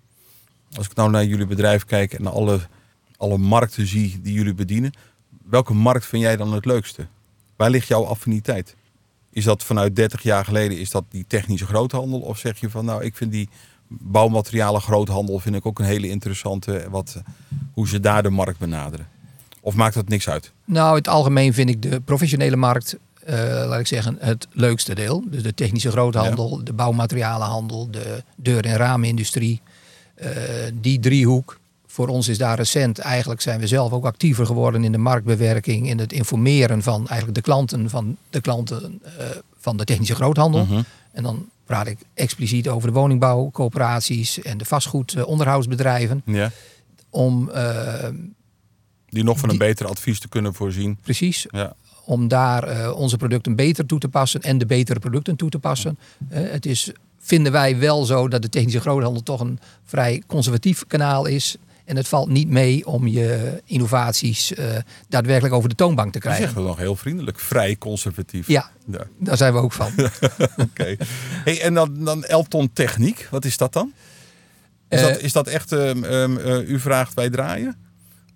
Als 0.73 0.85
ik 0.85 0.95
nou 0.95 1.09
naar 1.09 1.25
jullie 1.25 1.47
bedrijf 1.47 1.85
kijk 1.85 2.13
en 2.13 2.23
naar 2.23 2.33
alle, 2.33 2.59
alle 3.17 3.37
markten 3.37 3.87
zie 3.87 4.19
die 4.21 4.33
jullie 4.33 4.53
bedienen, 4.53 4.91
welke 5.49 5.73
markt 5.73 6.05
vind 6.05 6.23
jij 6.23 6.37
dan 6.37 6.53
het 6.53 6.65
leukste? 6.65 7.07
Waar 7.55 7.69
ligt 7.69 7.87
jouw 7.87 8.05
affiniteit? 8.05 8.75
Is 9.37 9.43
dat 9.43 9.63
vanuit 9.63 9.95
30 9.95 10.23
jaar 10.23 10.45
geleden, 10.45 10.77
is 10.77 10.89
dat 10.89 11.03
die 11.09 11.25
technische 11.27 11.65
groothandel? 11.65 12.19
Of 12.19 12.37
zeg 12.37 12.59
je 12.59 12.69
van 12.69 12.85
nou, 12.85 13.03
ik 13.03 13.15
vind 13.15 13.31
die 13.31 13.49
bouwmaterialen 13.87 14.81
groothandel 14.81 15.39
vind 15.39 15.55
ik 15.55 15.65
ook 15.65 15.79
een 15.79 15.85
hele 15.85 16.09
interessante, 16.09 16.85
wat, 16.89 17.21
hoe 17.73 17.87
ze 17.87 17.99
daar 17.99 18.23
de 18.23 18.29
markt 18.29 18.59
benaderen? 18.59 19.07
Of 19.61 19.75
maakt 19.75 19.93
dat 19.93 20.07
niks 20.07 20.29
uit? 20.29 20.51
Nou, 20.65 20.89
in 20.89 20.95
het 20.95 21.07
algemeen 21.07 21.53
vind 21.53 21.69
ik 21.69 21.81
de 21.81 21.99
professionele 22.01 22.55
markt, 22.55 22.97
eh, 23.23 23.35
laat 23.67 23.79
ik 23.79 23.87
zeggen, 23.87 24.17
het 24.19 24.47
leukste 24.51 24.95
deel. 24.95 25.23
Dus 25.29 25.43
de 25.43 25.53
technische 25.53 25.91
groothandel, 25.91 26.63
de 26.63 26.73
bouwmaterialenhandel, 26.73 27.91
de 27.91 28.23
deur- 28.35 28.65
en 28.65 28.75
raamindustrie. 28.77 29.61
eh, 30.15 30.31
die 30.73 30.99
driehoek. 30.99 31.59
Voor 31.97 32.07
ons 32.07 32.27
is 32.27 32.37
daar 32.37 32.57
recent, 32.57 32.99
eigenlijk 32.99 33.41
zijn 33.41 33.59
we 33.59 33.67
zelf 33.67 33.91
ook 33.91 34.05
actiever 34.05 34.45
geworden 34.45 34.83
in 34.83 34.91
de 34.91 34.97
marktbewerking, 34.97 35.89
in 35.89 35.99
het 35.99 36.13
informeren 36.13 36.83
van 36.83 36.97
eigenlijk 37.07 37.35
de 37.35 37.41
klanten 37.41 37.89
van 37.89 38.17
de 38.29 38.41
klanten 38.41 39.01
eh, 39.03 39.25
van 39.57 39.77
de 39.77 39.83
technische 39.83 40.15
groothandel. 40.15 40.65
Mhm. 40.65 40.81
En 41.11 41.23
dan 41.23 41.49
praat 41.65 41.87
ik 41.87 41.97
expliciet 42.13 42.67
over 42.69 42.87
de 42.87 42.93
woningbouwcoöperaties 42.93 44.41
en 44.41 44.57
de 44.57 44.65
vastgoedonderhoudsbedrijven. 44.65 46.21
Ja. 46.25 46.51
Om 47.09 47.49
eh, 47.49 48.07
Die 49.09 49.23
nog 49.23 49.39
van 49.39 49.49
een 49.49 49.57
Die- 49.57 49.67
beter 49.67 49.87
advies 49.87 50.19
te 50.19 50.27
kunnen 50.29 50.53
voorzien. 50.53 50.97
precies 51.01 51.45
Ja. 51.49 51.73
om 52.05 52.27
daar 52.27 52.63
eh, 52.63 52.91
onze 52.97 53.17
producten 53.17 53.55
beter 53.55 53.85
toe 53.85 53.99
te 53.99 54.07
passen 54.09 54.41
en 54.41 54.57
de 54.57 54.65
betere 54.65 54.99
producten 54.99 55.35
toe 55.35 55.49
te 55.49 55.59
passen. 55.59 55.97
Het 56.29 56.65
is 56.65 56.91
vinden 57.19 57.51
wij 57.51 57.77
wel 57.77 58.05
zo 58.05 58.27
dat 58.27 58.41
de 58.41 58.49
technische 58.49 58.79
groothandel 58.79 59.23
toch 59.23 59.39
een 59.39 59.59
vrij 59.85 60.23
conservatief 60.27 60.83
kanaal 60.87 61.25
is. 61.25 61.57
En 61.87 61.95
het 61.95 62.07
valt 62.07 62.29
niet 62.29 62.49
mee 62.49 62.85
om 62.87 63.07
je 63.07 63.61
innovaties 63.65 64.53
eh, 64.53 64.65
daadwerkelijk 65.09 65.53
over 65.55 65.69
de 65.69 65.75
toonbank 65.75 66.07
te 66.07 66.19
Dat 66.19 66.21
krijgen. 66.21 66.43
zeggen 66.43 66.61
we 66.61 66.67
nog 66.67 66.77
heel 66.77 66.95
vriendelijk. 66.95 67.39
Vrij 67.39 67.77
conservatief. 67.77 68.47
Ja, 68.47 68.69
Ja, 68.91 69.07
daar 69.19 69.37
zijn 69.37 69.53
we 69.53 69.59
ook 69.59 69.73
van. 69.73 69.91
Oké. 70.69 70.95
Hey, 71.43 71.61
en 71.61 71.73
dan, 71.73 72.03
dan 72.03 72.23
Elton 72.23 72.69
Techniek. 72.73 73.27
Wat 73.31 73.45
is 73.45 73.57
dat 73.57 73.73
dan? 73.73 73.93
Is, 74.89 75.01
Eh, 75.01 75.07
dat, 75.07 75.19
is 75.19 75.31
dat 75.33 75.47
echt, 75.47 75.71
ehm, 75.71 76.03
eh, 76.37 76.69
u 76.69 76.79
vraagt, 76.79 77.13
wij 77.13 77.29
draaien? 77.29 77.75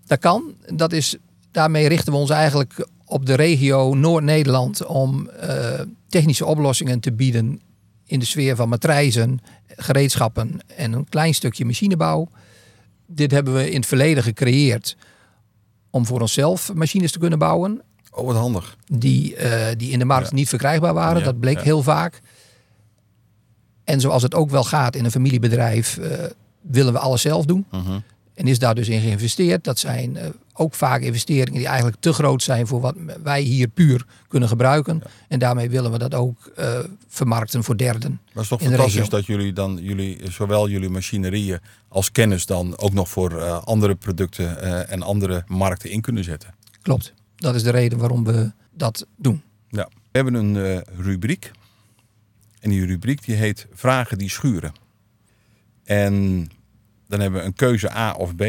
Dat 0.06 0.20
kan. 0.20 0.44
Dat 0.74 0.92
is, 0.94 1.16
daarmee 1.52 1.88
richten 1.88 2.14
we 2.14 2.20
ons 2.20 2.30
eigenlijk 2.30 2.88
op 3.06 3.26
de 3.26 3.34
regio 3.34 3.94
Noord-Nederland 3.94 4.86
om 4.86 5.30
eh, 5.30 5.80
technische 6.10 6.46
oplossingen 6.46 7.00
te 7.00 7.12
bieden 7.14 7.62
in 8.06 8.20
de 8.20 8.26
sfeer 8.26 8.56
van 8.56 8.70
matrijzen, 8.70 9.40
gereedschappen 9.68 10.60
en 10.76 10.94
een 10.94 11.10
klein 11.10 11.34
stukje 11.34 11.66
machinebouw. 11.66 12.30
Dit 13.14 13.32
hebben 13.32 13.54
we 13.54 13.70
in 13.70 13.76
het 13.80 13.86
verleden 13.86 14.24
gecreëerd 14.24 14.96
om 15.90 16.06
voor 16.06 16.22
onszelf 16.22 16.74
machines 16.74 17.12
te 17.12 17.20
kunnen 17.20 17.40
bouwen 17.40 17.82
Oh, 18.12 18.26
wat 18.26 18.36
handig. 18.36 18.78
die, 18.86 19.36
eh, 19.36 19.76
die 19.78 19.92
in 19.92 20.00
de 20.00 20.06
markt 20.06 20.30
Ja. 20.30 20.36
niet 20.36 20.50
verkrijgbaar 20.50 20.94
waren. 20.94 21.18
Ja, 21.20 21.24
dat 21.26 21.40
bleek 21.40 21.58
ja. 21.58 21.64
heel 21.64 21.84
vaak. 21.84 22.22
En 23.84 24.00
zoals 24.02 24.24
het 24.24 24.36
ook 24.36 24.50
wel 24.50 24.64
gaat 24.64 24.96
in 24.96 25.06
een 25.06 25.12
familiebedrijf, 25.12 25.98
eh, 25.98 26.26
willen 26.62 26.94
we 26.94 27.00
alles 27.00 27.22
zelf 27.22 27.46
doen. 27.46 27.66
Mhm. 27.72 28.00
En 28.34 28.48
is 28.48 28.60
daar 28.60 28.76
dus 28.76 28.88
in 28.90 29.02
geïnvesteerd. 29.02 29.64
Dat 29.64 29.80
zijn 29.80 30.18
eh, 30.18 30.30
ook 30.62 30.74
vaak 30.74 31.02
investeringen 31.02 31.60
die 31.60 31.68
eigenlijk 31.68 31.98
te 32.00 32.14
groot 32.14 32.44
zijn 32.44 32.68
voor 32.68 32.82
wat 32.82 32.96
wij 33.24 33.42
hier 33.42 33.68
puur 33.68 34.06
kunnen 34.28 34.50
gebruiken. 34.50 35.02
En 35.28 35.40
daarmee 35.40 35.70
willen 35.70 35.92
we 35.92 35.98
dat 35.98 36.14
ook 36.14 36.52
eh, 36.56 36.80
vermarkten 37.08 37.64
voor 37.64 37.78
derden. 37.78 38.12
Maar 38.12 38.30
het 38.34 38.44
is 38.44 38.48
toch 38.48 38.62
fantastisch 38.62 39.10
dat 39.10 39.26
jullie 39.26 39.54
dan 39.54 39.78
jullie, 39.82 40.32
zowel 40.32 40.70
jullie 40.70 40.90
machinerieën 40.90 41.60
als 41.88 42.12
kennis 42.12 42.46
dan 42.46 42.78
ook 42.78 42.94
nog 42.94 43.10
voor 43.10 43.42
eh, 43.42 43.64
andere 43.64 43.96
producten 43.96 44.62
eh, 44.62 44.92
en 44.92 45.02
andere 45.02 45.44
markten 45.48 45.90
in 45.90 46.02
kunnen 46.02 46.24
zetten. 46.24 46.54
Klopt. 46.82 47.14
Dat 47.36 47.56
is 47.56 47.64
de 47.64 47.72
reden 47.72 47.98
waarom 47.98 48.24
we 48.24 48.52
dat 48.72 49.06
doen. 49.18 49.42
Ja. 49.70 49.90
We 50.12 50.18
hebben 50.18 50.34
een 50.34 50.84
rubriek. 50.98 51.52
En 52.60 52.70
die 52.70 52.86
rubriek 52.86 53.26
die 53.26 53.36
heet 53.36 53.68
Vragen 53.74 54.18
die 54.18 54.30
schuren. 54.30 54.72
En 55.84 56.48
dan 57.08 57.20
hebben 57.20 57.40
we 57.40 57.46
een 57.46 57.54
keuze 57.54 57.92
A 57.92 58.14
of 58.14 58.36
B. 58.36 58.44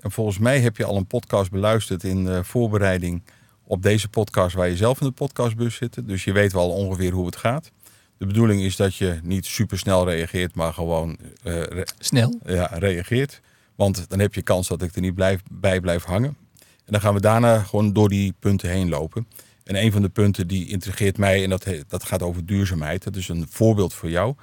En 0.00 0.10
volgens 0.10 0.38
mij 0.38 0.60
heb 0.60 0.76
je 0.76 0.84
al 0.84 0.96
een 0.96 1.06
podcast 1.06 1.50
beluisterd 1.50 2.04
in 2.04 2.44
voorbereiding 2.44 3.22
op 3.64 3.82
deze 3.82 4.08
podcast 4.08 4.54
waar 4.54 4.68
je 4.68 4.76
zelf 4.76 5.00
in 5.00 5.06
de 5.06 5.12
podcastbus 5.12 5.74
zit. 5.74 6.06
Dus 6.08 6.24
je 6.24 6.32
weet 6.32 6.52
wel 6.52 6.70
ongeveer 6.70 7.12
hoe 7.12 7.26
het 7.26 7.36
gaat. 7.36 7.70
De 8.18 8.26
bedoeling 8.26 8.60
is 8.62 8.76
dat 8.76 8.94
je 8.94 9.20
niet 9.22 9.46
super 9.46 9.78
snel 9.78 10.08
reageert, 10.08 10.54
maar 10.54 10.72
gewoon 10.72 11.16
eh, 11.42 11.62
re- 11.62 11.86
Snel. 11.98 12.38
ja, 12.44 12.66
reageert. 12.72 13.40
Want 13.74 14.08
dan 14.08 14.18
heb 14.18 14.34
je 14.34 14.42
kans 14.42 14.68
dat 14.68 14.82
ik 14.82 14.94
er 14.94 15.00
niet 15.00 15.14
blijf, 15.14 15.42
bij 15.50 15.80
blijf 15.80 16.04
hangen. 16.04 16.36
En 16.58 16.92
dan 16.92 17.00
gaan 17.00 17.14
we 17.14 17.20
daarna 17.20 17.58
gewoon 17.58 17.92
door 17.92 18.08
die 18.08 18.34
punten 18.38 18.70
heen 18.70 18.88
lopen. 18.88 19.26
En 19.64 19.76
een 19.76 19.92
van 19.92 20.02
de 20.02 20.08
punten 20.08 20.46
die 20.46 20.68
intrigeert 20.68 21.18
mij, 21.18 21.42
en 21.42 21.50
dat, 21.50 21.66
dat 21.88 22.04
gaat 22.04 22.22
over 22.22 22.46
duurzaamheid. 22.46 23.02
Dat 23.04 23.16
is 23.16 23.28
een 23.28 23.46
voorbeeld 23.50 23.94
voor 23.94 24.10
jou. 24.10 24.34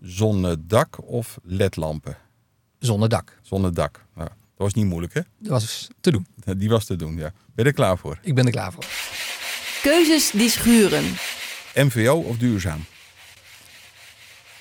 Zonnedak 0.00 0.98
of 1.02 1.38
ledlampen? 1.42 2.16
Zonnedak. 3.42 4.06
Nou, 4.14 4.28
dat 4.28 4.45
was 4.56 4.74
niet 4.74 4.86
moeilijk, 4.86 5.14
hè? 5.14 5.20
Dat 5.38 5.50
was 5.50 5.88
te 6.00 6.10
doen. 6.10 6.26
Die 6.56 6.68
was 6.68 6.84
te 6.84 6.96
doen, 6.96 7.16
ja. 7.16 7.32
Ben 7.54 7.64
je 7.64 7.64
er 7.64 7.72
klaar 7.72 7.98
voor? 7.98 8.18
Ik 8.22 8.34
ben 8.34 8.44
er 8.46 8.52
klaar 8.52 8.72
voor. 8.72 8.84
Keuzes 9.82 10.30
die 10.30 10.50
schuren. 10.50 11.04
MVO 11.74 12.14
of 12.14 12.36
duurzaam? 12.36 12.84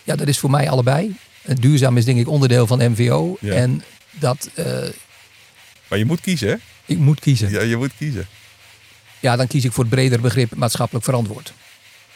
Ja, 0.04 0.16
dat 0.16 0.28
is 0.28 0.40
voor 0.40 0.50
mij 0.50 0.70
allebei. 0.70 1.16
Duurzaam 1.60 1.98
is 1.98 2.06
denk 2.06 2.20
ik 2.20 2.28
onderdeel 2.28 2.68
van 2.68 2.92
MVO. 2.92 3.38
Ja. 3.40 3.54
En 3.54 3.84
dat 4.12 4.50
eh, 4.54 4.66
Maar 5.88 5.98
je 5.98 6.06
moet 6.06 6.22
kiezen, 6.22 6.48
hè? 6.48 6.56
ik 6.86 6.98
moet 6.98 7.20
kiezen. 7.20 7.50
Ja, 7.50 7.62
je 7.62 7.78
moet 7.78 7.92
kiezen. 7.98 8.28
Ja, 9.20 9.36
dan 9.36 9.48
kies 9.48 9.66
ik 9.66 9.72
voor 9.72 9.84
het 9.84 9.94
bredere 9.94 10.22
begrip 10.22 10.56
maatschappelijk 10.56 11.06
verantwoord. 11.06 11.54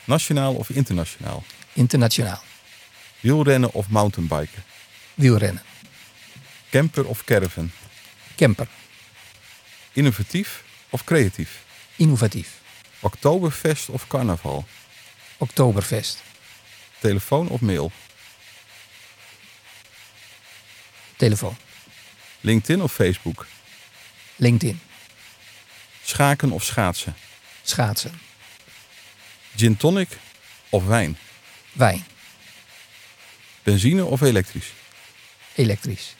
Nationaal 0.03 0.53
of 0.53 0.69
internationaal? 0.69 1.43
Internationaal. 1.73 2.41
Wielrennen 3.19 3.73
of 3.73 3.89
mountainbiken? 3.89 4.63
Wielrennen. 5.13 5.61
Camper 6.69 7.07
of 7.07 7.23
caravan? 7.23 7.71
Camper. 8.35 8.67
Innovatief 9.93 10.63
of 10.89 11.03
creatief? 11.03 11.65
Innovatief. 11.97 12.61
Oktoberfest 12.99 13.89
of 13.89 14.07
carnaval? 14.07 14.65
Oktoberfest. 15.37 16.17
Telefoon 16.99 17.49
of 17.49 17.61
mail? 17.61 17.91
Telefoon. 21.17 21.57
LinkedIn 22.41 22.81
of 22.81 22.93
Facebook? 22.93 23.45
LinkedIn. 24.35 24.79
Schaken 26.03 26.51
of 26.51 26.63
schaatsen? 26.63 27.15
Schaatsen. 27.63 28.11
Gin 29.55 29.77
tonic 29.77 30.17
of 30.69 30.85
wijn? 30.85 31.17
Wijn. 31.73 32.03
Benzine 33.63 34.05
of 34.05 34.21
elektrisch? 34.21 34.71
Elektrisch. 35.55 36.17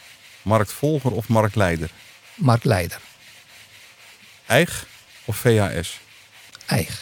Marktvolger 0.50 1.12
of 1.12 1.28
marktleider? 1.28 1.90
Marktleider. 2.36 3.00
Eig 4.46 4.86
of 5.26 5.36
VHS? 5.38 6.00
Eigen. 6.66 6.96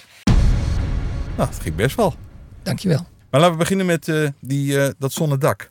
Nou, 1.38 1.50
dat 1.50 1.60
ging 1.62 1.75
best 1.75 1.96
wel. 1.96 2.16
Dankjewel. 2.63 3.08
Maar 3.30 3.39
laten 3.39 3.56
we 3.56 3.62
beginnen 3.62 3.86
met 3.86 4.08
eh, 4.08 4.27
die, 4.39 4.82
eh, 4.82 4.89
dat 5.00 5.13
zonnedak. 5.13 5.70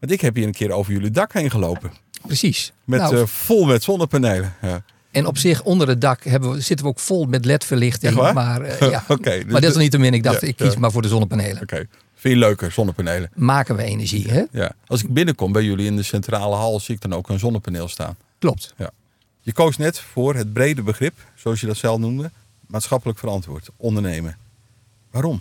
Want 0.00 0.12
ik 0.12 0.20
heb 0.20 0.34
hier 0.34 0.46
een 0.46 0.52
keer 0.52 0.70
over 0.72 0.92
jullie 0.92 1.10
dak 1.10 1.32
heen 1.32 1.50
gelopen. 1.50 1.92
Precies. 2.26 2.72
Met, 2.84 3.00
Nou, 3.00 3.16
eh, 3.16 3.26
vol 3.26 3.64
met 3.64 3.82
zonnepanelen. 3.82 4.54
Ja. 4.62 4.82
en 5.10 5.26
op 5.26 5.38
zich 5.38 5.62
onder 5.62 5.88
het 5.88 6.00
dak 6.00 6.24
hebben 6.24 6.50
we, 6.52 6.60
zitten 6.60 6.86
we 6.86 6.90
ook 6.92 7.00
vol 7.00 7.24
met 7.24 7.44
ledverlichting. 7.44 8.14
Maar, 8.14 8.62
ja. 8.90 9.04
Dus 9.06 9.44
maar 9.44 9.60
dat 9.60 9.70
is 9.70 9.76
niet 9.76 9.90
te 9.90 9.98
min. 9.98 10.14
Ik 10.14 10.22
dacht, 10.22 10.40
Ja, 10.40 10.46
ik 10.46 10.56
kies 10.56 10.76
maar 10.76 10.90
voor 10.90 11.02
de 11.02 11.08
zonnepanelen. 11.08 11.62
Oké, 11.62 11.86
je 12.30 12.36
leuker, 12.36 12.72
zonnepanelen? 12.72 13.30
Maken 13.34 13.76
we 13.76 13.82
energie, 13.82 14.30
hè? 14.30 14.44
Ja. 14.50 14.72
Als 14.86 15.02
ik 15.02 15.12
binnenkom 15.12 15.52
bij 15.52 15.62
jullie 15.62 15.86
in 15.86 15.96
de 15.96 16.02
centrale 16.02 16.54
hal, 16.54 16.80
zie 16.80 16.94
ik 16.94 17.00
dan 17.00 17.14
ook 17.14 17.28
een 17.28 17.38
zonnepaneel 17.38 17.88
staan. 17.88 18.16
Klopt. 18.38 18.74
Je 19.40 19.52
koos 19.52 19.76
net 19.76 20.00
voor 20.00 20.34
het 20.34 20.52
brede 20.52 20.82
begrip, 20.82 21.14
zoals 21.34 21.60
je 21.60 21.66
dat 21.66 21.76
zelf 21.76 21.98
noemde, 21.98 22.30
maatschappelijk 22.66 23.18
verantwoord, 23.18 23.68
ondernemen. 23.76 24.36
Waarom? 25.10 25.40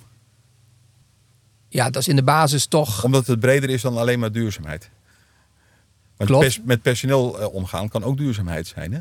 Ja, 1.70 1.89
dat 1.89 2.01
is 2.01 2.08
in 2.08 2.15
de 2.15 2.24
basis 2.24 2.65
toch... 2.65 3.04
Omdat 3.04 3.27
het 3.27 3.39
breder 3.39 3.70
is 3.70 3.82
dan 3.82 3.98
alleen 3.98 4.20
maar 4.20 4.32
duurzaamheid. 4.32 4.89
Pers- 6.18 6.62
met 6.63 6.82
personeel 6.82 7.39
eh, 7.39 7.54
omgaan 7.54 7.89
kan 7.89 8.04
ook 8.04 8.18
duurzaamheid 8.18 8.68
zijn. 8.68 8.94
Hè? 8.94 9.00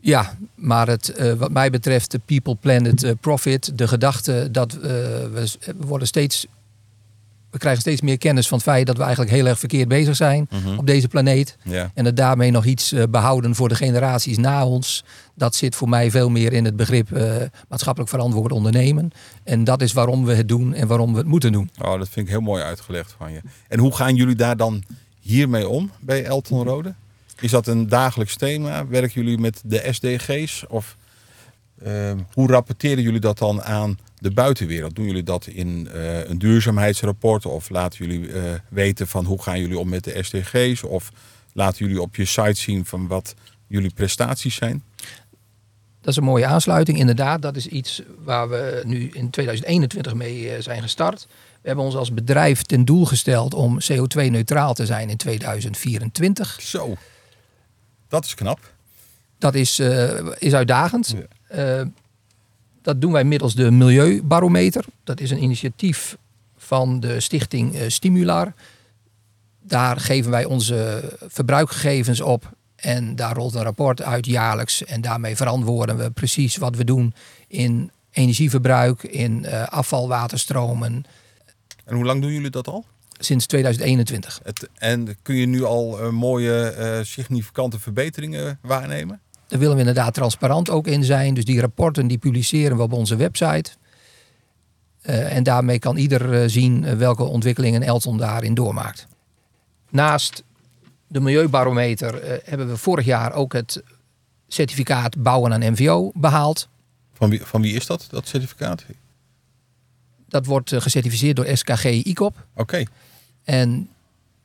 Ja, 0.00 0.36
maar 0.54 0.88
het, 0.88 1.08
eh, 1.08 1.32
wat 1.32 1.50
mij 1.50 1.70
betreft 1.70 2.10
de 2.10 2.20
people, 2.24 2.54
planet, 2.54 3.02
eh, 3.02 3.12
profit. 3.20 3.78
De 3.78 3.88
gedachte 3.88 4.48
dat 4.52 4.74
eh, 4.74 4.80
we, 4.80 5.48
worden 5.76 6.06
steeds... 6.06 6.46
We 7.50 7.58
krijgen 7.58 7.80
steeds 7.80 8.00
meer 8.00 8.18
kennis 8.18 8.48
van 8.48 8.58
het 8.58 8.66
feit 8.66 8.86
dat 8.86 8.96
we 8.96 9.02
eigenlijk 9.02 9.32
heel 9.32 9.46
erg 9.46 9.58
verkeerd 9.58 9.88
bezig 9.88 10.16
zijn 10.16 10.48
op 10.76 10.86
deze 10.86 11.08
planeet. 11.08 11.56
Ja. 11.62 11.90
En 11.94 12.04
het 12.04 12.16
daarmee 12.16 12.50
nog 12.50 12.64
iets 12.64 12.92
eh, 12.92 13.02
behouden 13.10 13.54
voor 13.54 13.68
de 13.68 13.74
generaties 13.74 14.36
na 14.38 14.66
ons. 14.66 15.04
Dat 15.34 15.54
zit 15.54 15.74
voor 15.74 15.88
mij 15.88 16.10
veel 16.10 16.30
meer 16.30 16.52
in 16.52 16.64
het 16.64 16.76
begrip 16.76 17.10
maatschappelijk 17.68 18.10
verantwoord 18.10 18.52
ondernemen. 18.52 19.10
En 19.44 19.64
dat 19.64 19.82
is 19.82 19.92
waarom 19.92 20.24
we 20.24 20.34
het 20.34 20.48
doen 20.48 20.74
en 20.74 20.86
waarom 20.86 21.12
we 21.12 21.18
het 21.18 21.26
moeten 21.26 21.52
doen. 21.52 21.70
Oh, 21.82 21.98
dat 21.98 22.08
vind 22.08 22.26
ik 22.26 22.32
heel 22.32 22.40
mooi 22.40 22.62
uitgelegd 22.62 23.14
van 23.18 23.32
je. 23.32 23.40
En 23.68 23.78
hoe 23.78 23.94
gaan 23.94 24.14
jullie 24.14 24.36
daar 24.36 24.56
dan 24.56 24.82
hiermee 25.20 25.68
om 25.68 25.90
bij 26.00 26.24
Elton 26.24 26.64
Rode? 26.64 26.94
Is 27.40 27.50
dat 27.50 27.66
een 27.66 27.88
dagelijks 27.88 28.36
thema? 28.36 28.86
Werken 28.86 29.22
jullie 29.22 29.38
met 29.38 29.62
de 29.64 29.88
SDG's? 29.90 30.64
Of 30.68 30.96
ehm, 31.82 32.18
hoe 32.32 32.48
rapporteren 32.48 33.02
jullie 33.02 33.20
dat 33.20 33.38
dan 33.38 33.62
aan 33.62 33.98
de 34.18 34.30
buitenwereld? 34.30 34.94
Doen 34.94 35.06
jullie 35.06 35.22
dat 35.22 35.46
in 35.46 35.88
eh, 35.88 36.28
een 36.28 36.38
duurzaamheidsrapport? 36.38 37.46
Of 37.46 37.70
laten 37.70 38.06
jullie 38.06 38.32
eh, 38.32 38.42
weten 38.68 39.08
van 39.08 39.24
hoe 39.24 39.42
gaan 39.42 39.60
jullie 39.60 39.78
om 39.78 39.88
met 39.88 40.04
de 40.04 40.22
SDG's? 40.22 40.82
Of 40.82 41.12
laten 41.52 41.86
jullie 41.86 42.02
op 42.02 42.16
je 42.16 42.24
site 42.24 42.60
zien 42.60 42.84
van 42.84 43.06
wat 43.06 43.34
jullie 43.66 43.92
prestaties 43.94 44.54
zijn? 44.54 44.82
Dat 46.00 46.10
is 46.10 46.16
een 46.16 46.24
mooie 46.24 46.46
aansluiting. 46.46 46.98
Inderdaad, 46.98 47.42
dat 47.42 47.56
is 47.56 47.66
iets 47.66 48.02
waar 48.24 48.48
we 48.48 48.82
nu 48.86 49.10
in 49.12 49.30
2021 49.30 50.14
mee 50.14 50.50
eh, 50.50 50.62
zijn 50.62 50.82
gestart. 50.82 51.26
We 51.60 51.66
hebben 51.66 51.84
ons 51.84 51.94
als 51.94 52.14
bedrijf 52.14 52.62
ten 52.62 52.84
doel 52.84 53.04
gesteld 53.04 53.54
om 53.54 53.78
CO2-neutraal 53.92 54.74
te 54.74 54.86
zijn 54.86 55.10
in 55.10 55.16
2024. 55.16 56.58
Zo, 56.60 56.96
dat 58.10 58.24
is 58.24 58.34
knap. 58.34 58.72
Dat 59.38 59.54
is, 59.54 59.78
eh, 59.78 60.26
is 60.38 60.54
uitdagend. 60.54 61.14
Eh, 61.48 61.82
dat 62.82 63.00
doen 63.00 63.12
wij 63.12 63.24
middels 63.24 63.54
de 63.54 63.70
Milieubarometer. 63.70 64.84
Dat 65.04 65.20
is 65.20 65.30
een 65.30 65.42
initiatief 65.42 66.16
van 66.56 67.00
de 67.00 67.20
stichting 67.20 67.74
eh, 67.74 67.88
Stimular. 67.88 68.52
Daar 69.60 70.00
geven 70.00 70.30
wij 70.30 70.44
onze 70.44 71.02
verbruikgegevens 71.28 72.20
op. 72.20 72.52
En 72.76 73.16
daar 73.16 73.36
rolt 73.36 73.54
een 73.54 73.62
rapport 73.62 74.02
uit 74.02 74.26
jaarlijks. 74.26 74.84
En 74.84 75.00
daarmee 75.00 75.36
verantwoorden 75.36 75.96
we 75.96 76.10
precies 76.10 76.56
wat 76.56 76.76
we 76.76 76.84
doen 76.84 77.14
in 77.48 77.90
energieverbruik, 78.10 79.02
in 79.02 79.46
afvalwaterstromen. 79.48 81.04
En 81.84 81.94
hoe 81.94 82.04
lang 82.04 82.22
doen 82.22 82.32
jullie 82.32 82.50
dat 82.50 82.68
al? 82.68 82.84
Sinds 83.22 83.46
2021. 83.46 84.40
Het, 84.42 84.68
en 84.74 85.16
kun 85.22 85.34
je 85.34 85.46
nu 85.46 85.64
al 85.64 86.00
eh, 86.00 86.10
mooie 86.10 86.62
eh, 86.62 86.98
significante 87.02 87.80
verbeteringen 87.80 88.58
waarnemen? 88.62 89.20
Daar 89.46 89.58
willen 89.58 89.74
we 89.74 89.80
inderdaad 89.80 90.14
transparant 90.14 90.70
ook 90.70 90.86
in 90.86 91.04
zijn. 91.04 91.34
Dus 91.34 91.44
die 91.44 91.60
rapporten 91.60 92.06
die 92.06 92.18
publiceren 92.18 92.76
we 92.76 92.82
op 92.82 92.92
onze 92.92 93.16
website. 93.16 93.70
Eh, 95.00 95.36
en 95.36 95.42
daarmee 95.42 95.78
kan 95.78 95.96
ieder 95.96 96.50
zien 96.50 96.96
welke 96.96 97.22
ontwikkelingen 97.22 97.82
Elton 97.82 98.18
daarin 98.18 98.54
doormaakt. 98.54 99.06
Naast 99.90 100.42
de 101.06 101.20
milieubarometer 101.20 102.40
hebben 102.44 102.68
we 102.68 102.76
vorig 102.76 103.04
jaar 103.04 103.32
ook 103.32 103.52
het 103.52 103.82
certificaat 104.48 105.22
bouwen 105.22 105.52
aan 105.52 105.72
MVO 105.72 106.10
behaald. 106.14 106.68
Van 107.12 107.30
wie, 107.30 107.40
van 107.44 107.62
wie 107.62 107.74
is 107.74 107.86
dat, 107.86 108.06
dat 108.10 108.28
certificaat? 108.28 108.84
Dat 110.28 110.46
wordt 110.46 110.74
gecertificeerd 110.82 111.36
door 111.36 111.56
SKG 111.56 111.84
ICOP. 111.84 112.46
Oké, 112.54 112.84
En 113.44 113.88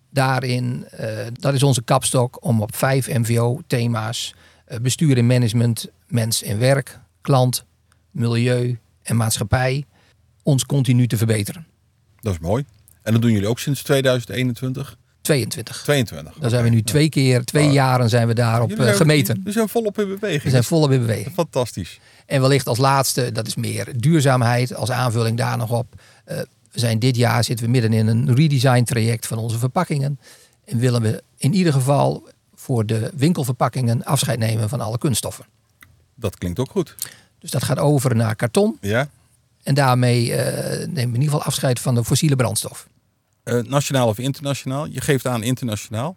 daarin, 0.10 0.86
eh, 0.92 1.08
dat 1.34 1.54
is 1.54 1.64
onze 1.64 1.84
kapstok 1.84 2.46
om 2.46 2.62
op 2.62 2.76
vijf 2.76 3.08
MVO-thema's, 3.08 4.34
eh, 4.66 4.80
bestuur 4.80 5.18
en 5.18 5.28
management, 5.28 5.88
mens 6.08 6.44
en 6.44 6.60
werk, 6.60 7.00
klant, 7.22 7.66
milieu 8.12 8.78
en 9.04 9.16
maatschappij, 9.16 9.86
ons 10.44 10.66
continu 10.66 11.08
te 11.08 11.18
verbeteren. 11.18 11.66
dat 12.20 12.34
is 12.34 12.40
mooi. 12.40 12.66
En 13.04 13.12
dat 13.14 13.22
doen 13.22 13.32
jullie 13.32 13.48
ook 13.48 13.60
sinds 13.60 13.84
2021? 13.84 14.98
22. 15.22 15.82
22. 15.84 16.34
Daar 16.40 16.50
zijn 16.50 16.64
we 16.64 16.70
nu 16.70 16.82
twee 16.82 17.10
keer, 17.10 17.44
twee 17.44 17.68
Ah. 17.68 17.74
jaren 17.74 18.10
zijn 18.10 18.28
we 18.28 18.34
daarop 18.34 18.72
eh, 18.72 18.78
zijn- 18.84 18.96
gemeten. 18.96 19.42
We 19.44 19.52
zijn 19.52 19.70
volop 19.70 20.00
in 20.00 20.08
beweging. 20.08 20.44
We 20.44 20.50
zijn 20.50 20.64
volop 20.64 20.92
in 20.92 21.00
beweging. 21.00 21.34
Fantastisch. 21.34 22.00
En 22.26 22.42
wellicht 22.42 22.68
als 22.68 22.78
laatste, 22.78 23.32
dat 23.32 23.48
is 23.48 23.56
meer 23.56 23.88
duurzaamheid, 24.00 24.76
als 24.76 24.92
aanvulling 24.92 25.38
daar 25.38 25.58
nog 25.58 25.72
op. 25.72 26.02
we 26.76 26.82
zijn 26.82 27.00
dit 27.00 27.16
jaar 27.16 27.44
zitten 27.44 27.66
we 27.66 27.72
midden 27.72 27.94
in 27.94 28.08
een 28.08 28.36
redesign 28.36 28.84
traject 28.84 29.28
van 29.28 29.38
onze 29.38 29.58
verpakkingen. 29.58 30.20
En 30.66 30.80
willen 30.80 31.02
we 31.02 31.24
in 31.38 31.54
ieder 31.54 31.74
geval 31.74 32.28
voor 32.56 32.86
de 32.86 33.12
winkelverpakkingen 33.16 34.04
afscheid 34.04 34.40
nemen 34.40 34.70
van 34.70 34.82
alle 34.82 34.98
kunststoffen. 34.98 35.46
Dat 36.16 36.38
klinkt 36.38 36.60
ook 36.60 36.72
goed. 36.72 36.96
Dus 37.40 37.52
dat 37.52 37.64
gaat 37.64 37.80
over 37.80 38.16
naar 38.16 38.36
karton. 38.36 38.78
Ja. 38.82 39.10
En 39.64 39.74
daarmee 39.74 40.34
eh, 40.34 40.78
nemen 40.78 40.94
we 40.94 41.02
in 41.02 41.06
ieder 41.08 41.24
geval 41.24 41.44
afscheid 41.44 41.80
van 41.80 41.96
de 41.96 42.04
fossiele 42.04 42.36
brandstof. 42.36 42.88
Eh, 43.44 43.60
nationaal 43.64 44.08
of 44.08 44.18
internationaal? 44.18 44.86
Je 44.86 45.02
geeft 45.02 45.28
aan 45.28 45.44
internationaal. 45.44 46.16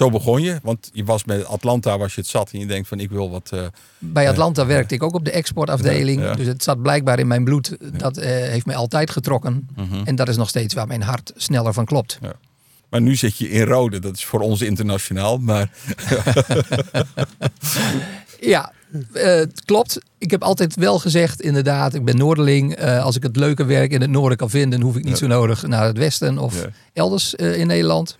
Zo 0.00 0.10
begon 0.10 0.42
je, 0.42 0.58
want 0.62 0.90
je 0.92 1.04
was 1.04 1.24
met 1.24 1.44
Atlanta, 1.44 1.98
was 1.98 2.14
je 2.14 2.20
het 2.20 2.30
zat 2.30 2.50
en 2.52 2.58
je 2.58 2.66
denkt 2.66 2.88
van 2.88 3.00
ik 3.00 3.10
wil 3.10 3.30
wat. 3.30 3.50
eh, 3.52 3.62
Bij 3.98 4.28
Atlanta 4.28 4.66
werkte 4.66 4.94
ik 4.94 5.02
ook 5.02 5.14
op 5.14 5.24
de 5.24 5.30
exportafdeling. 5.30 6.20
Ja, 6.20 6.26
ja. 6.26 6.34
Dus 6.34 6.46
het 6.46 6.62
zat 6.62 6.82
blijkbaar 6.82 7.18
in 7.18 7.26
mijn 7.26 7.44
bloed. 7.44 7.76
Dat 7.98 8.16
eh, 8.16 8.28
heeft 8.30 8.66
mij 8.66 8.76
altijd 8.76 9.10
getrokken. 9.10 9.68
mhm. 9.76 10.00
En 10.04 10.14
dat 10.16 10.28
is 10.28 10.36
nog 10.36 10.48
steeds 10.48 10.74
waar 10.74 10.86
mijn 10.86 11.02
hart 11.02 11.32
sneller 11.36 11.72
van 11.72 11.84
klopt. 11.84 12.18
Maar 12.88 13.00
nu 13.00 13.16
zit 13.16 13.36
je 13.36 13.50
in 13.50 13.62
rode, 13.62 13.98
dat 13.98 14.14
is 14.16 14.24
voor 14.24 14.40
ons 14.40 14.60
internationaal. 14.62 15.38
Maar 15.38 15.70
Ja, 18.40 18.72
eh, 19.12 19.24
het 19.24 19.64
klopt. 19.64 19.98
Ik 20.18 20.30
heb 20.30 20.42
altijd 20.42 20.74
wel 20.74 20.98
gezegd, 20.98 21.40
inderdaad, 21.40 21.94
ik 21.94 22.04
ben 22.04 22.16
Noorderling. 22.16 22.74
Eh, 22.74 23.04
als 23.04 23.16
ik 23.16 23.22
het 23.22 23.36
leuke 23.36 23.64
werk 23.64 23.92
in 23.92 24.00
het 24.00 24.10
noorden 24.10 24.38
kan 24.38 24.50
vinden, 24.50 24.80
hoef 24.80 24.96
ik 24.96 25.02
niet 25.04 25.12
Ja. 25.12 25.18
zo 25.18 25.26
nodig 25.26 25.66
naar 25.66 25.84
het 25.84 25.98
westen 25.98 26.38
of 26.38 26.62
Ja. 26.62 26.68
elders 26.92 27.36
eh, 27.36 27.58
in 27.58 27.66
Nederland. 27.66 28.16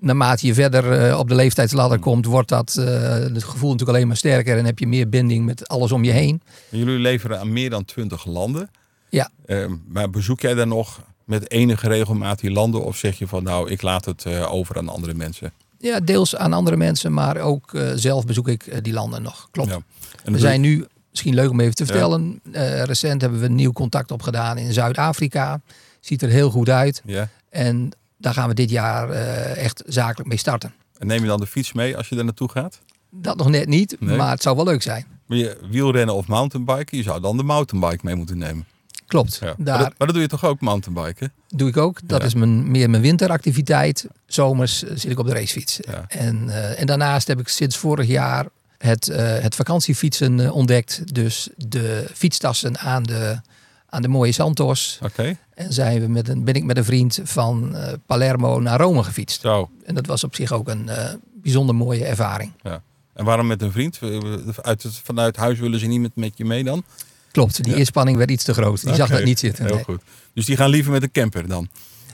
Naarmate 0.00 0.46
je 0.46 0.54
verder 0.54 0.92
eh, 0.92 1.18
op 1.18 1.28
de 1.28 1.34
leeftijdsladder 1.34 1.98
komt, 1.98 2.26
wordt 2.26 2.48
dat 2.48 2.76
eh, 2.76 2.84
het 3.10 3.44
gevoel 3.44 3.70
natuurlijk 3.70 3.96
alleen 3.96 4.06
maar 4.06 4.16
sterker 4.16 4.58
en 4.58 4.64
heb 4.64 4.78
je 4.78 4.86
meer 4.86 5.08
binding 5.08 5.44
met 5.44 5.68
alles 5.68 5.92
om 5.92 6.04
je 6.04 6.10
heen. 6.10 6.42
jullie 6.70 6.98
leveren 6.98 7.40
aan 7.40 7.52
meer 7.52 7.70
dan 7.70 7.84
20 7.84 8.24
landen. 8.24 8.70
Ja. 9.08 9.30
Eh, 9.46 9.66
maar 9.88 10.10
bezoek 10.10 10.40
jij 10.40 10.54
dan 10.54 10.68
nog 10.68 11.02
met 11.24 11.50
enige 11.50 11.88
regelmaat 11.88 12.40
die 12.40 12.50
landen? 12.50 12.84
Of 12.84 12.96
zeg 12.96 13.18
je 13.18 13.26
van 13.26 13.42
nou, 13.42 13.70
ik 13.70 13.82
laat 13.82 14.04
het 14.04 14.26
over 14.26 14.76
aan 14.76 14.88
andere 14.88 15.14
mensen? 15.14 15.52
Ja, 15.78 16.00
deels 16.00 16.36
aan 16.36 16.52
andere 16.52 16.76
mensen, 16.76 17.12
maar 17.12 17.36
ook 17.36 17.78
zelf 17.94 18.24
bezoek 18.24 18.48
ik 18.48 18.84
die 18.84 18.92
landen 18.92 19.22
nog. 19.22 19.48
Klopt. 19.50 19.70
Ja. 19.70 19.80
We 20.24 20.38
zijn 20.38 20.60
nu, 20.60 20.86
misschien 21.10 21.34
leuk 21.34 21.50
om 21.50 21.60
even 21.60 21.74
te 21.74 21.86
vertellen, 21.86 22.40
recent 22.84 23.20
hebben 23.20 23.40
we 23.40 23.46
een 23.46 23.54
nieuw 23.54 23.72
contact 23.72 24.10
opgedaan 24.10 24.58
in 24.58 24.72
Zuid-Afrika. 24.72 25.60
Ziet 26.00 26.22
er 26.22 26.28
heel 26.28 26.50
goed 26.50 26.68
uit. 26.68 27.02
Ja. 27.04 27.28
En 27.50 27.90
daar 28.18 28.32
gaan 28.34 28.48
we 28.48 28.54
dit 28.54 28.70
jaar 28.70 29.10
eh, 29.10 29.64
echt 29.64 29.82
zakelijk 29.86 30.28
mee 30.28 30.38
starten. 30.38 30.74
En 30.98 31.06
neem 31.06 31.20
je 31.20 31.26
dan 31.26 31.40
de 31.40 31.46
fiets 31.46 31.72
mee 31.72 31.96
als 31.96 32.08
je 32.08 32.14
daar 32.14 32.24
naartoe 32.24 32.50
gaat? 32.50 32.80
Dat 33.10 33.36
nog 33.36 33.48
net 33.48 33.68
niet, 33.68 33.96
Nee. 34.00 34.16
maar 34.16 34.30
het 34.30 34.42
zou 34.42 34.56
wel 34.56 34.64
leuk 34.64 34.82
zijn. 34.82 35.06
Wil 35.26 35.38
je 35.38 35.58
wielrennen 35.70 36.14
of 36.14 36.26
mountainbiken? 36.26 36.96
Je 36.96 37.02
zou 37.02 37.20
dan 37.20 37.36
de 37.36 37.42
mountainbike 37.42 38.04
mee 38.04 38.14
moeten 38.14 38.38
nemen. 38.38 38.66
Klopt, 39.06 39.38
Ja. 39.40 39.46
Maar, 39.46 39.66
daar 39.66 39.78
dat, 39.78 39.88
maar 39.98 40.06
dat 40.06 40.12
doe 40.12 40.20
je 40.20 40.28
toch 40.28 40.44
ook 40.44 40.60
mountainbiken? 40.60 41.32
doe 41.48 41.68
ik 41.68 41.76
ook. 41.76 42.00
Dat 42.08 42.20
Ja. 42.20 42.26
is 42.26 42.34
mijn, 42.34 42.70
meer 42.70 42.90
mijn 42.90 43.02
winteractiviteit. 43.02 44.06
Zomers 44.26 44.84
eh, 44.84 44.90
zit 44.96 45.10
ik 45.10 45.18
op 45.18 45.26
de 45.26 45.32
racefiets. 45.32 45.78
Ja. 45.80 46.04
En, 46.08 46.48
eh, 46.48 46.80
en 46.80 46.86
daarnaast 46.86 47.26
heb 47.28 47.40
ik 47.40 47.48
sinds 47.48 47.76
vorig 47.76 48.06
jaar 48.06 48.46
het, 48.78 49.06
het 49.16 49.54
vakantiefietsen 49.54 50.52
ontdekt. 50.52 51.14
Dus 51.14 51.48
de 51.56 52.06
fietstassen 52.14 52.78
aan 52.78 53.02
de, 53.02 53.40
aan 53.88 54.02
de 54.02 54.08
mooie 54.08 54.32
Santos. 54.32 54.98
Oké. 55.02 55.36
En 55.58 55.72
zijn 55.72 56.00
we 56.00 56.08
met 56.08 56.28
een, 56.28 56.44
ben 56.44 56.54
ik 56.54 56.64
met 56.64 56.76
een 56.76 56.84
vriend 56.84 57.20
van 57.24 57.76
eh, 57.76 57.92
Palermo 58.06 58.60
naar 58.60 58.80
Rome 58.80 59.02
gefietst. 59.02 59.40
Zo. 59.40 59.70
En 59.84 59.94
dat 59.94 60.06
was 60.06 60.24
op 60.24 60.34
zich 60.34 60.52
ook 60.52 60.68
een 60.68 60.88
eh, 60.88 61.14
bijzonder 61.42 61.74
mooie 61.74 62.04
ervaring. 62.04 62.52
En 63.14 63.24
waarom 63.24 63.46
met 63.46 63.62
een 63.62 63.72
vriend? 63.72 63.98
Uit 64.62 64.82
het, 64.82 65.00
vanuit 65.04 65.36
huis 65.36 65.58
willen 65.58 65.80
ze 65.80 65.86
niet 65.86 66.16
met, 66.16 66.32
je 66.36 66.44
mee 66.44 66.64
dan? 66.64 66.82
Klopt, 67.32 67.62
die 67.64 67.72
Ja. 67.72 67.78
inspanning 67.78 68.16
werd 68.16 68.30
iets 68.30 68.44
te 68.44 68.54
groot. 68.54 68.84
Die 68.84 68.94
zag 68.94 69.08
dat 69.10 69.24
niet 69.24 69.38
zitten. 69.38 69.64
Heel 69.64 69.74
nee. 69.74 69.84
goed. 69.84 70.02
Dus 70.34 70.44
die 70.44 70.56
gaan 70.56 70.70
liever 70.70 70.92
met 70.92 71.02
een 71.02 71.10
camper 71.10 71.48
dan? 71.48 71.68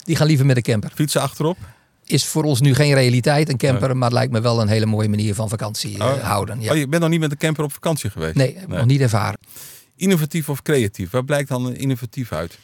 Die 0.05 0.17
gaan 0.17 0.27
liever 0.27 0.47
met 0.47 0.57
de 0.57 0.63
camper. 0.63 0.91
Fietsen 0.95 1.21
achterop? 1.21 1.59
Is 2.05 2.27
voor 2.27 2.45
ons 2.45 2.61
nu 2.61 2.75
geen 2.75 2.95
realiteit, 2.95 3.49
een 3.49 3.57
camper, 3.57 3.97
maar 3.97 4.09
het 4.09 4.13
lijkt 4.19 4.33
me 4.33 4.41
wel 4.41 4.61
een 4.61 4.69
hele 4.69 4.87
mooie 4.87 5.09
manier 5.09 5.35
van 5.35 5.49
vakantie 5.49 5.99
eh, 5.99 6.07
Oh. 6.07 6.23
houden. 6.23 6.61
Ja. 6.61 6.73
Oh, 6.73 6.77
je 6.79 6.89
bent 6.89 7.03
nog 7.03 7.11
niet 7.11 7.21
met 7.21 7.31
de 7.31 7.37
camper 7.37 7.65
op 7.65 7.73
vakantie 7.73 8.11
geweest? 8.11 8.35
Nee, 8.35 8.55
ik 8.55 8.69
nog 8.69 8.85
niet 8.87 9.01
ervaren. 9.01 9.39
Innovatief 9.97 10.49
of 10.49 10.63
creatief? 10.63 11.11
Waar 11.11 11.25
blijkt 11.25 11.49
dan 11.49 11.67
een 11.67 11.77
innovatief 11.77 12.33
uit? 12.33 12.59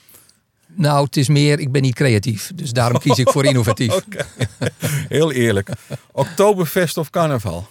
Nou, 0.74 1.04
het 1.04 1.16
is 1.16 1.28
meer, 1.28 1.58
ik 1.58 1.72
ben 1.72 1.82
niet 1.82 1.94
creatief. 1.94 2.50
Dus 2.54 2.72
daarom 2.72 2.98
kies 2.98 3.18
ik 3.18 3.28
voor 3.28 3.44
innovatief. 3.52 4.00
Heel 5.08 5.32
eerlijk. 5.32 5.68
Oktoberfest 6.12 6.96
of 6.96 7.10
carnaval? 7.10 7.66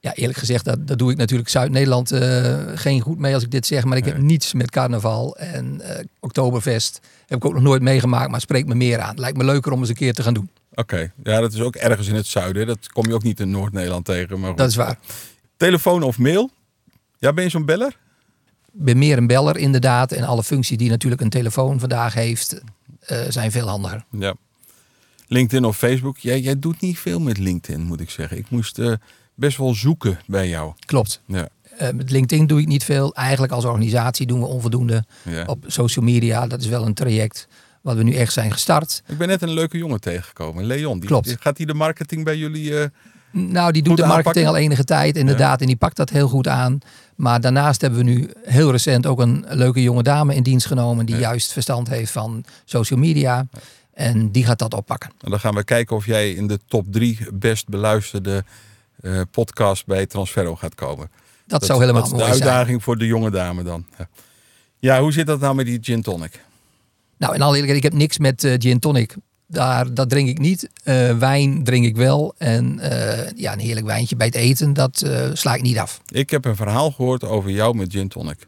Ja, 0.00 0.14
eerlijk 0.14 0.38
gezegd, 0.38 0.64
dat, 0.64 0.86
dat 0.86 0.98
doe 0.98 1.10
ik 1.10 1.16
natuurlijk 1.16 1.48
Zuid-Nederland 1.48 2.10
eh, 2.12 2.58
geen 2.74 3.00
goed 3.00 3.18
mee 3.18 3.34
als 3.34 3.42
ik 3.42 3.50
dit 3.50 3.66
zeg. 3.66 3.84
Maar 3.84 3.96
ik 3.96 4.04
heb 4.04 4.18
niets 4.18 4.52
met 4.52 4.70
carnaval. 4.70 5.36
En 5.36 5.80
eh 5.80 6.04
Oktoberfest 6.20 7.00
heb 7.26 7.38
ik 7.38 7.44
ook 7.44 7.52
nog 7.52 7.62
nooit 7.62 7.82
meegemaakt, 7.82 8.30
maar 8.30 8.40
spreekt 8.40 8.68
me 8.68 8.74
meer 8.74 8.98
aan. 9.00 9.18
Lijkt 9.20 9.36
me 9.36 9.44
leuker 9.44 9.72
om 9.72 9.80
eens 9.80 9.88
een 9.88 9.94
keer 9.94 10.14
te 10.14 10.22
gaan 10.22 10.34
doen. 10.34 10.50
Oké. 10.74 11.12
Ja, 11.22 11.40
dat 11.40 11.52
is 11.52 11.60
ook 11.60 11.76
ergens 11.76 12.08
in 12.08 12.14
het 12.14 12.26
zuiden. 12.26 12.66
Dat 12.66 12.92
kom 12.92 13.06
je 13.06 13.14
ook 13.14 13.22
niet 13.22 13.40
in 13.40 13.50
Noord-Nederland 13.50 14.04
tegen. 14.04 14.40
Maar 14.40 14.48
goed. 14.48 14.58
Dat 14.58 14.68
is 14.68 14.76
waar. 14.76 14.98
Telefoon 15.56 16.02
of 16.02 16.18
mail? 16.18 16.50
Ja, 17.18 17.32
ben 17.32 17.44
je 17.44 17.50
zo'n 17.50 17.64
beller? 17.64 17.96
Ben 18.72 18.98
meer 18.98 19.18
een 19.18 19.26
beller 19.26 19.56
inderdaad. 19.56 20.12
En 20.12 20.24
alle 20.24 20.42
functies 20.42 20.76
die 20.76 20.90
natuurlijk 20.90 21.20
een 21.22 21.28
telefoon 21.28 21.80
vandaag 21.80 22.14
heeft, 22.14 22.60
eh, 23.00 23.18
zijn 23.28 23.50
veel 23.50 23.68
handiger. 23.68 24.04
Ja. 24.10 24.34
LinkedIn 25.26 25.64
of 25.64 25.76
Facebook? 25.76 26.18
Jij, 26.18 26.40
jij 26.40 26.58
doet 26.58 26.80
niet 26.80 26.98
veel 26.98 27.20
met 27.20 27.38
LinkedIn, 27.38 27.82
moet 27.82 28.00
ik 28.00 28.10
zeggen. 28.10 28.36
Ik 28.38 28.50
moest 28.50 28.78
eh, 28.78 28.92
best 29.34 29.56
wel 29.56 29.74
zoeken 29.74 30.18
bij 30.26 30.48
jou. 30.48 30.72
Klopt. 30.86 31.22
Ja. 31.26 31.48
Eh, 31.78 31.90
met 31.90 32.10
LinkedIn 32.10 32.46
doe 32.46 32.60
ik 32.60 32.66
niet 32.66 32.84
veel. 32.84 33.14
Eigenlijk 33.14 33.52
als 33.52 33.64
organisatie 33.64 34.26
doen 34.26 34.40
we 34.40 34.46
onvoldoende. 34.46 35.04
ja. 35.24 35.44
Op 35.46 35.64
social 35.66 36.04
media, 36.04 36.46
dat 36.46 36.60
is 36.60 36.66
wel 36.66 36.86
een 36.86 36.94
traject 36.94 37.48
wat 37.80 37.96
we 37.96 38.02
nu 38.02 38.14
echt 38.14 38.32
zijn 38.32 38.52
gestart. 38.52 39.02
Ik 39.06 39.18
ben 39.18 39.28
net 39.28 39.42
een 39.42 39.52
leuke 39.52 39.78
jongen 39.78 40.00
tegengekomen, 40.00 40.64
Leon. 40.64 40.98
Die, 40.98 41.08
Klopt. 41.08 41.36
gaat 41.40 41.56
hij 41.56 41.66
de 41.66 41.74
marketing 41.74 42.24
bij 42.24 42.36
jullie? 42.36 42.72
Nou, 43.32 43.72
die 43.72 43.82
doet 43.82 43.96
de 43.96 44.02
marketing 44.02 44.26
aanpakken? 44.26 44.46
al 44.46 44.56
enige 44.56 44.84
tijd, 44.84 45.16
inderdaad. 45.16 45.60
En 45.60 45.66
die 45.66 45.76
pakt 45.76 45.96
dat 45.96 46.10
heel 46.10 46.28
goed 46.28 46.48
aan. 46.48 46.78
Maar 47.16 47.40
daarnaast 47.40 47.80
hebben 47.80 47.98
we 47.98 48.04
nu 48.04 48.30
heel 48.44 48.70
recent 48.70 49.06
ook 49.06 49.20
een 49.20 49.44
leuke 49.48 49.82
jonge 49.82 50.02
dame 50.02 50.34
in 50.34 50.42
dienst 50.42 50.66
genomen. 50.66 51.06
Die 51.06 51.14
Ja. 51.14 51.20
juist 51.20 51.52
verstand 51.52 51.88
heeft 51.88 52.12
van 52.12 52.44
social 52.64 52.98
media. 52.98 53.46
En 53.94 54.30
die 54.30 54.44
gaat 54.44 54.58
dat 54.58 54.74
oppakken. 54.74 55.10
En 55.20 55.30
dan 55.30 55.40
gaan 55.40 55.54
we 55.54 55.64
kijken 55.64 55.96
of 55.96 56.06
jij 56.06 56.30
in 56.32 56.46
de 56.46 56.58
top 56.68 56.86
drie 56.92 57.18
best 57.34 57.68
beluisterde 57.68 58.44
eh 59.00 59.20
podcast 59.30 59.86
bij 59.86 60.06
Transferro 60.06 60.56
gaat 60.56 60.74
komen. 60.74 61.10
Dat, 61.46 61.64
zou 61.64 61.80
helemaal 61.80 62.02
dat 62.02 62.10
is 62.10 62.16
de 62.18 62.24
mooi 62.24 62.36
zijn. 62.36 62.48
uitdaging 62.48 62.82
voor 62.82 62.98
de 62.98 63.06
jonge 63.06 63.30
dame 63.30 63.62
dan. 63.62 63.84
Ja. 63.98 64.08
ja, 64.78 65.00
hoe 65.00 65.12
zit 65.12 65.26
dat 65.26 65.40
nou 65.40 65.54
met 65.54 65.66
die 65.66 65.78
gin 65.82 66.02
tonic? 66.02 66.44
Nou, 67.18 67.34
in 67.34 67.42
alle 67.42 67.56
eerlijkheid, 67.56 67.84
ik 67.84 67.90
heb 67.90 68.00
niks 68.00 68.18
met 68.18 68.44
eh, 68.44 68.54
gin 68.58 68.78
tonic. 68.78 69.16
Daar, 69.50 69.94
dat 69.94 70.08
drink 70.10 70.28
ik 70.28 70.38
niet. 70.38 70.68
Eh, 70.84 71.18
wijn 71.18 71.64
drink 71.64 71.84
ik 71.84 71.96
wel. 71.96 72.34
En 72.38 72.78
eh, 72.78 73.30
ja, 73.36 73.52
een 73.52 73.58
heerlijk 73.58 73.86
wijntje 73.86 74.16
bij 74.16 74.26
het 74.26 74.34
eten, 74.36 74.72
dat 74.72 75.02
eh, 75.02 75.30
sla 75.32 75.54
ik 75.54 75.62
niet 75.62 75.78
af. 75.78 76.00
Ik 76.08 76.30
heb 76.30 76.44
een 76.44 76.56
verhaal 76.56 76.90
gehoord 76.90 77.24
over 77.24 77.50
jou 77.50 77.74
met 77.76 77.92
gin 77.92 78.08
tonic. 78.08 78.46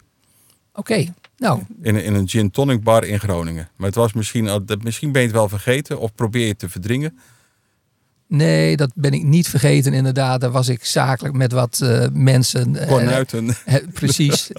Oké, 0.74 1.04
nou, 1.38 1.60
In, 1.82 1.94
een- 1.94 2.04
in 2.04 2.14
een 2.14 2.28
gin 2.28 2.50
tonic 2.50 2.82
bar 2.82 3.04
in 3.04 3.20
Groningen. 3.20 3.68
Maar 3.76 3.86
het 3.86 3.96
was 3.96 4.12
misschien, 4.12 4.64
misschien 4.82 5.12
ben 5.12 5.20
je 5.22 5.26
het 5.26 5.36
wel 5.36 5.48
vergeten 5.48 5.98
of 6.00 6.14
probeer 6.14 6.42
je 6.42 6.48
het 6.48 6.58
te 6.58 6.68
verdringen. 6.68 7.18
nee, 8.26 8.76
dat 8.76 8.90
ben 8.94 9.12
ik 9.12 9.22
niet 9.22 9.48
vergeten 9.48 9.92
inderdaad. 9.92 10.40
Daar 10.40 10.50
was 10.50 10.68
ik 10.68 10.84
zakelijk 10.84 11.34
met 11.34 11.52
wat 11.52 11.80
mensen. 12.12 12.86
Kornuiten. 12.86 13.56
Precies. 13.92 14.50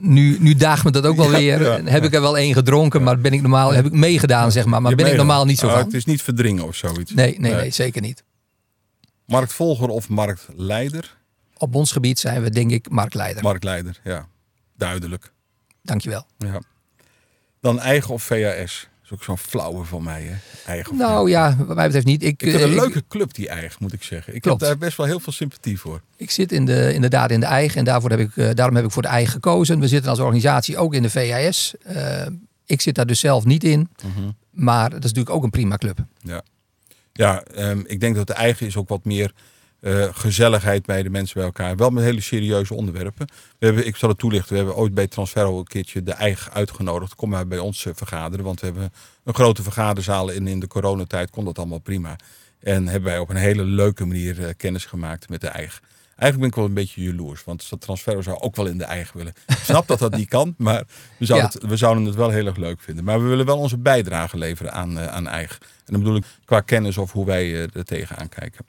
Nu, 0.00 0.36
nu 0.40 0.54
daagt 0.54 0.84
me 0.84 0.90
dat 0.90 1.06
ook 1.06 1.16
wel 1.16 1.30
weer. 1.30 1.62
ja, 1.62 1.82
heb 1.84 2.04
ik 2.04 2.14
er 2.14 2.20
wel 2.20 2.36
één 2.38 2.54
gedronken, 2.54 3.02
maar 3.02 3.18
ben 3.18 3.32
ik 3.32 3.40
normaal 3.40 3.72
heb 3.72 3.86
ik 3.86 3.92
meegedaan, 3.92 4.52
zeg 4.52 4.64
maar. 4.64 4.82
Maar 4.82 4.94
ben 4.94 5.06
ik 5.06 5.16
normaal 5.16 5.44
niet 5.44 5.58
zo 5.58 5.66
Ah, 5.66 5.72
van. 5.72 5.84
Het 5.84 5.94
is 5.94 6.04
niet 6.04 6.22
verdringen 6.22 6.64
of 6.66 6.76
zoiets. 6.76 7.12
Nee, 7.12 7.30
nee, 7.30 7.50
Nee. 7.52 7.60
nee, 7.60 7.70
zeker 7.70 8.00
niet. 8.00 8.24
Marktvolger 9.26 9.88
of 9.88 10.08
marktleider? 10.08 11.16
Op 11.56 11.74
ons 11.74 11.92
gebied 11.92 12.18
zijn 12.18 12.42
we 12.42 12.50
denk 12.50 12.70
ik 12.70 12.90
marktleider. 12.90 13.42
Marktleider, 13.42 14.00
ja. 14.04 14.26
Duidelijk. 14.76 15.32
Dankjewel. 15.82 16.26
Ja. 16.38 16.60
Dan 17.60 17.80
eigen 17.80 18.14
of 18.14 18.22
VHS? 18.22 18.88
Is 19.10 19.16
ook 19.16 19.22
zo'n 19.24 19.38
flauwe 19.38 19.84
van 19.84 20.02
mij, 20.02 20.22
hè? 20.22 20.34
Eigen 20.66 20.96
Nou 20.96 21.30
ja, 21.30 21.56
wat 21.66 21.76
mij 21.76 21.84
betreft 21.84 22.06
niet. 22.06 22.22
Ik, 22.22 22.28
Ik 22.42 22.50
vind 22.50 22.54
eh, 22.54 22.60
een 22.68 22.72
ik- 22.74 22.80
leuke 22.80 23.02
club, 23.08 23.34
die 23.34 23.48
eigen, 23.48 23.76
moet 23.80 23.92
ik 23.92 24.02
zeggen. 24.02 24.34
Ik 24.34 24.40
Klopt. 24.40 24.60
heb 24.60 24.68
daar 24.70 24.78
best 24.78 24.96
wel 24.96 25.06
heel 25.06 25.20
veel 25.20 25.32
sympathie 25.32 25.80
voor. 25.80 26.00
Ik 26.16 26.30
zit 26.30 26.52
in 26.52 26.64
de, 26.64 26.94
inderdaad 26.94 27.30
in 27.30 27.40
de 27.40 27.46
eigen 27.46 27.78
en 27.78 27.84
daarvoor 27.84 28.10
heb 28.10 28.18
ik, 28.20 28.36
eh, 28.36 28.50
daarom 28.54 28.76
heb 28.76 28.84
ik 28.84 28.90
voor 28.90 29.02
de 29.02 29.08
eigen 29.08 29.32
gekozen. 29.32 29.80
We 29.80 29.88
zitten 29.88 30.10
als 30.10 30.18
organisatie 30.18 30.76
ook 30.76 30.94
in 30.94 31.02
de 31.02 31.10
VHS. 31.10 31.74
Eh, 31.82 32.26
ik 32.66 32.80
zit 32.80 32.94
daar 32.94 33.06
dus 33.06 33.20
zelf 33.20 33.44
niet 33.44 33.64
in, 33.64 33.88
Mhm. 34.04 34.28
maar 34.50 34.90
dat 34.90 34.98
is 35.04 35.08
natuurlijk 35.12 35.36
ook 35.36 35.42
een 35.44 35.50
prima 35.50 35.76
club. 35.76 35.98
Ja, 37.12 37.42
ehm, 37.42 37.80
ik 37.86 38.00
denk 38.00 38.14
dat 38.16 38.26
de 38.26 38.32
eigen 38.32 38.66
is 38.66 38.76
ook 38.76 38.88
wat 38.88 39.04
meer 39.04 39.32
eh, 39.80 40.08
gezelligheid 40.12 40.86
bij 40.86 41.02
de 41.02 41.10
mensen 41.10 41.34
bij 41.34 41.44
elkaar. 41.44 41.76
Wel 41.76 41.90
met 41.90 42.04
hele 42.04 42.20
serieuze 42.20 42.74
onderwerpen. 42.74 43.26
We 43.58 43.66
hebben, 43.66 43.86
ik 43.86 43.96
zal 43.96 44.08
het 44.08 44.18
toelichten. 44.18 44.50
We 44.50 44.56
hebben 44.56 44.76
ooit 44.76 44.94
bij 44.94 45.06
Transferro 45.06 45.58
een 45.58 45.64
keertje 45.66 46.02
de 46.02 46.12
eigen 46.12 46.52
uitgenodigd. 46.52 47.14
Kom 47.14 47.28
maar 47.28 47.46
bij 47.46 47.58
ons 47.58 47.86
eh, 47.86 47.92
vergaderen. 47.96 48.44
Want 48.44 48.60
we 48.60 48.66
hebben 48.66 48.92
een 49.24 49.34
grote 49.34 49.62
vergaderzaal. 49.62 50.32
En 50.32 50.46
in 50.46 50.60
de 50.60 50.66
coronatijd 50.66 51.30
kon 51.30 51.44
dat 51.44 51.58
allemaal 51.58 51.78
prima. 51.78 52.16
En 52.60 52.88
hebben 52.88 53.10
wij 53.10 53.18
op 53.18 53.28
een 53.28 53.36
hele 53.36 53.62
leuke 53.64 54.06
manier 54.06 54.44
eh, 54.44 54.54
kennis 54.56 54.84
gemaakt 54.84 55.28
met 55.28 55.40
de 55.40 55.48
eigen. 55.48 55.80
Eigenlijk 56.16 56.38
ben 56.38 56.48
ik 56.48 56.54
wel 56.54 56.64
een 56.64 56.84
beetje 56.84 57.02
jaloers. 57.02 57.44
Want 57.44 57.70
Transferro 57.78 58.22
zou 58.22 58.40
ook 58.40 58.56
wel 58.56 58.66
in 58.66 58.78
de 58.78 58.84
eigen 58.84 59.16
willen. 59.16 59.32
Ik 59.46 59.56
snap 59.56 59.86
dat 59.86 59.98
dat 59.98 60.16
niet 60.16 60.28
kan. 60.28 60.54
Maar 60.58 60.84
we 61.16 61.24
zouden, 61.24 61.50
Ja. 61.52 61.58
het, 61.58 61.70
we 61.70 61.76
zouden 61.76 62.04
het 62.04 62.14
wel 62.14 62.30
heel 62.30 62.46
erg 62.46 62.56
leuk 62.56 62.80
vinden. 62.80 63.04
Maar 63.04 63.22
we 63.22 63.28
willen 63.28 63.46
wel 63.46 63.58
onze 63.58 63.78
bijdrage 63.78 64.38
leveren 64.38 64.72
aan, 64.72 64.98
aan 64.98 65.28
eigen. 65.28 65.58
En 65.60 65.92
dan 65.92 66.00
bedoel 66.00 66.16
ik 66.16 66.24
qua 66.44 66.60
kennis 66.60 66.98
of 66.98 67.12
hoe 67.12 67.26
wij 67.26 67.68
er 67.74 67.84
tegenaan 67.84 68.28
kijken. 68.28 68.64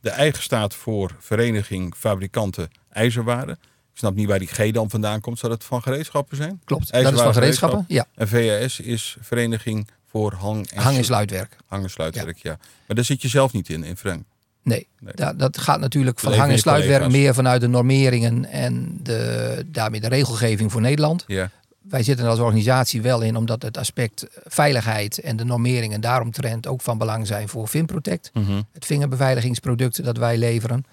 De 0.00 0.10
eigen 0.10 0.42
staat 0.42 0.74
voor 0.74 1.16
Vereniging 1.18 1.94
Fabrikanten 1.96 2.70
IJzerwaren. 2.92 3.58
Ik 3.92 4.06
snap 4.06 4.14
niet 4.14 4.28
waar 4.28 4.38
die 4.38 4.48
G 4.48 4.70
dan 4.70 4.90
vandaan 4.90 5.20
komt. 5.20 5.38
Zou 5.38 5.52
dat 5.52 5.64
van 5.64 5.82
gereedschappen 5.82 6.36
zijn? 6.36 6.60
Klopt. 6.64 6.68
Dat 6.68 6.80
is 6.82 6.90
IJzerwaren 6.90 7.32
van 7.32 7.42
gereedschappen. 7.42 7.84
Ja, 7.88 8.06
En 8.14 8.28
VHS 8.28 8.80
is 8.80 9.16
Vereniging 9.20 9.88
voor 10.10 10.32
Hang- 10.32 10.66
en, 10.70 10.82
hang- 10.82 10.96
en 10.96 11.04
sluitwerk. 11.04 11.56
hang- 11.66 11.82
en 11.82 11.90
sluitwerk. 11.90 12.38
Ja. 12.38 12.58
Maar 12.86 12.96
daar 12.96 13.04
zit 13.04 13.22
je 13.22 13.28
zelf 13.28 13.52
niet 13.52 13.68
in, 13.68 13.84
in 13.84 13.96
Frank. 13.96 14.22
Nee, 14.62 14.86
Nee. 15.00 15.12
da- 15.14 15.32
dat 15.32 15.58
gaat 15.58 15.80
natuurlijk 15.80 16.18
van 16.18 16.32
hang- 16.32 16.52
en 16.52 16.58
sluitwerk 16.58 16.98
collega's. 17.00 17.20
meer 17.22 17.34
vanuit 17.34 17.60
de 17.60 17.66
normeringen 17.66 18.44
en 18.44 18.98
de, 19.02 19.64
daarmee 19.66 20.00
de 20.00 20.08
regelgeving 20.08 20.72
voor 20.72 20.80
Nederland. 20.80 21.24
Ja. 21.26 21.50
Wij 21.90 22.02
zitten 22.02 22.24
er 22.24 22.30
als 22.30 22.40
organisatie 22.40 23.02
wel 23.02 23.20
in 23.20 23.36
omdat 23.36 23.62
het 23.62 23.76
aspect 23.76 24.26
veiligheid 24.44 25.18
en 25.20 25.36
de 25.36 25.44
normeringen 25.44 26.00
daaromtrent 26.00 26.66
ook 26.66 26.80
van 26.80 26.98
belang 26.98 27.26
zijn 27.26 27.48
voor 27.48 27.66
Finprotect. 27.66 28.30
Mhm. 28.34 28.62
Het 28.72 28.84
vingerbeveiligingsproduct 28.86 30.04
dat 30.04 30.16
wij 30.16 30.38
leveren. 30.38 30.84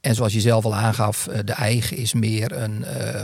En 0.00 0.14
zoals 0.14 0.32
je 0.32 0.40
zelf 0.40 0.64
al 0.64 0.74
aangaf, 0.74 1.26
eh, 1.26 1.38
de 1.44 1.52
eigen 1.52 1.96
is 1.96 2.14
meer 2.14 2.52
een 2.52 2.84
eh, 2.84 3.22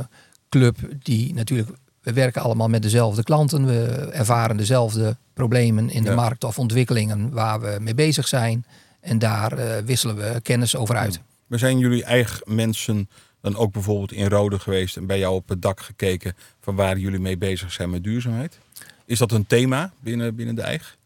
club 0.49 0.77
die 1.03 1.35
natuurlijk... 1.35 1.69
We 2.01 2.13
werken 2.13 2.43
allemaal 2.43 2.69
met 2.69 2.83
dezelfde 2.83 3.23
klanten. 3.23 3.67
We 3.67 4.09
ervaren 4.13 4.57
dezelfde 4.57 5.17
problemen 5.35 5.91
in 5.91 6.03
de 6.03 6.09
Ja. 6.09 6.15
markt 6.15 6.45
of 6.45 6.59
ontwikkelingen 6.59 7.31
waar 7.31 7.61
we 7.61 7.77
mee 7.81 7.95
bezig 7.95 8.29
zijn. 8.29 8.65
En 9.01 9.19
daar 9.19 9.53
eh, 9.53 9.85
wisselen 9.85 10.17
we 10.17 10.41
kennis 10.43 10.77
over 10.77 10.97
uit. 10.97 11.21
Maar 11.47 11.59
zijn 11.59 11.79
jullie 11.79 12.05
eigen 12.05 12.55
mensen 12.55 13.09
dan 13.43 13.57
ook 13.57 13.73
bijvoorbeeld 13.73 14.13
in 14.13 14.29
Rode 14.29 14.59
geweest 14.59 14.97
en 14.97 15.07
bij 15.07 15.19
jou 15.19 15.35
op 15.35 15.49
het 15.49 15.63
dak 15.63 15.81
gekeken 15.81 16.37
van 16.61 16.75
waar 16.75 16.99
jullie 16.99 17.19
mee 17.19 17.37
bezig 17.37 17.73
zijn 17.73 17.91
met 17.91 18.05
duurzaamheid? 18.05 18.59
Is 19.05 19.19
dat 19.19 19.33
een 19.33 19.47
thema 19.47 19.93
binnen, 20.01 20.35
binnen 20.35 20.55
de 20.55 20.63
eigen? 20.63 20.97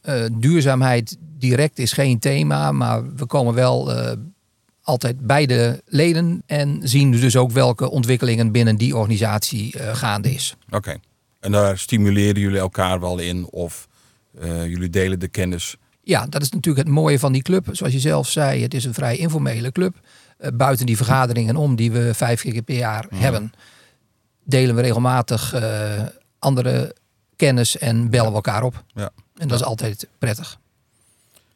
Eh, 0.00 0.24
duurzaamheid 0.32 1.16
direct 1.38 1.78
is 1.78 1.92
geen 1.92 2.18
thema, 2.18 2.72
maar 2.72 3.14
we 3.14 3.26
komen 3.26 3.54
wel 3.54 3.92
eh, 3.92 4.12
altijd 4.82 5.20
bij 5.26 5.46
de 5.46 5.82
leden 5.86 6.42
en 6.46 6.80
zien 6.82 7.10
dus 7.10 7.36
ook 7.36 7.50
welke 7.50 7.90
ontwikkelingen 7.90 8.52
binnen 8.52 8.76
die 8.76 8.96
organisatie 8.96 9.78
eh, 9.78 9.94
gaande 9.94 10.30
is. 10.32 10.56
Oké. 10.70 10.96
En 11.40 11.52
daar 11.52 11.78
stimuleren 11.78 12.40
jullie 12.40 12.58
elkaar 12.58 13.00
wel 13.00 13.18
in 13.18 13.46
of 13.46 13.88
jullie 14.42 14.90
delen 14.90 15.18
de 15.18 15.28
kennis? 15.28 15.76
Ja, 16.02 16.26
dat 16.26 16.42
is 16.42 16.50
natuurlijk 16.50 16.86
het 16.86 16.94
mooie 16.94 17.18
van 17.18 17.32
die 17.32 17.42
club. 17.42 17.68
Zoals 17.72 17.92
je 17.92 18.00
zelf 18.00 18.28
zei, 18.28 18.62
het 18.62 18.74
is 18.74 18.84
een 18.84 18.94
vrij 18.94 19.16
informele 19.16 19.72
club. 19.72 19.96
Eh, 20.40 20.50
buiten 20.54 20.86
die 20.86 20.96
vergaderingen 20.96 21.56
om 21.56 21.76
die 21.76 21.92
we 21.92 22.14
vijf 22.14 22.40
keer 22.40 22.62
per 22.62 22.76
jaar 22.76 23.06
hebben, 23.14 23.52
delen 24.44 24.74
we 24.74 24.80
regelmatig 24.80 25.52
eh, 25.52 26.02
andere 26.38 26.96
kennis 27.36 27.78
en 27.78 28.10
bellen 28.10 28.28
we 28.28 28.34
elkaar 28.34 28.62
op. 28.62 28.84
Ja. 28.94 29.10
En 29.36 29.48
dat 29.48 29.60
is 29.60 29.66
altijd 29.66 30.08
prettig. 30.18 30.58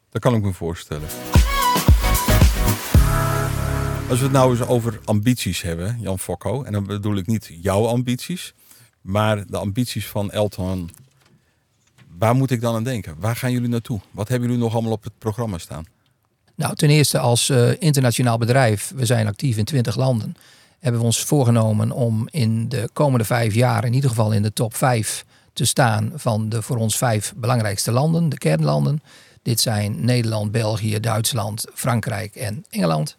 Dat 0.09 0.21
kan 0.21 0.35
ik 0.35 0.43
me 0.43 0.53
voorstellen. 0.53 1.07
Als 4.09 4.17
we 4.17 4.23
het 4.23 4.31
nou 4.31 4.51
eens 4.51 4.67
over 4.67 4.99
ambities 5.05 5.61
hebben, 5.61 5.97
Jan 5.99 6.19
Fokko, 6.19 6.63
en 6.63 6.71
dan 6.71 6.85
bedoel 6.85 7.15
ik 7.15 7.27
niet 7.27 7.49
jouw 7.61 7.87
ambities, 7.87 8.53
maar 9.01 9.47
de 9.47 9.57
ambities 9.57 10.07
van 10.07 10.31
Elton. 10.31 10.91
Waar 12.17 12.35
moet 12.35 12.51
ik 12.51 12.61
dan 12.61 12.75
aan 12.75 12.83
denken? 12.83 13.15
Waar 13.19 13.35
gaan 13.35 13.51
jullie 13.51 13.69
naartoe? 13.69 13.99
Wat 14.11 14.27
hebben 14.27 14.47
jullie 14.47 14.63
nog 14.63 14.73
allemaal 14.73 14.91
op 14.91 15.03
het 15.03 15.17
programma 15.17 15.57
staan? 15.57 15.85
Nou, 16.55 16.75
ten 16.75 16.89
eerste 16.89 17.19
als 17.19 17.49
eh, 17.49 17.81
internationaal 17.81 18.37
bedrijf, 18.37 18.91
we 18.95 19.05
zijn 19.05 19.27
actief 19.27 19.57
in 19.57 19.65
20 19.65 19.95
landen, 19.95 20.35
hebben 20.79 20.99
we 21.01 21.05
ons 21.05 21.23
voorgenomen 21.23 21.91
om 21.91 22.27
in 22.31 22.69
de 22.69 22.89
komende 22.93 23.25
vijf 23.25 23.53
jaar 23.53 23.85
in 23.85 23.93
ieder 23.93 24.09
geval 24.09 24.31
in 24.31 24.41
de 24.41 24.53
top 24.53 24.75
vijf 24.75 25.25
te 25.53 25.65
staan 25.65 26.11
van 26.15 26.49
de 26.49 26.61
voor 26.61 26.77
ons 26.77 26.97
vijf 26.97 27.33
belangrijkste 27.35 27.91
landen, 27.91 28.29
de 28.29 28.37
kernlanden. 28.37 29.01
Dit 29.41 29.59
zijn 29.59 30.05
Nederland, 30.05 30.51
België, 30.51 30.99
Duitsland, 30.99 31.65
Frankrijk 31.73 32.35
en 32.35 32.65
Engeland. 32.69 33.17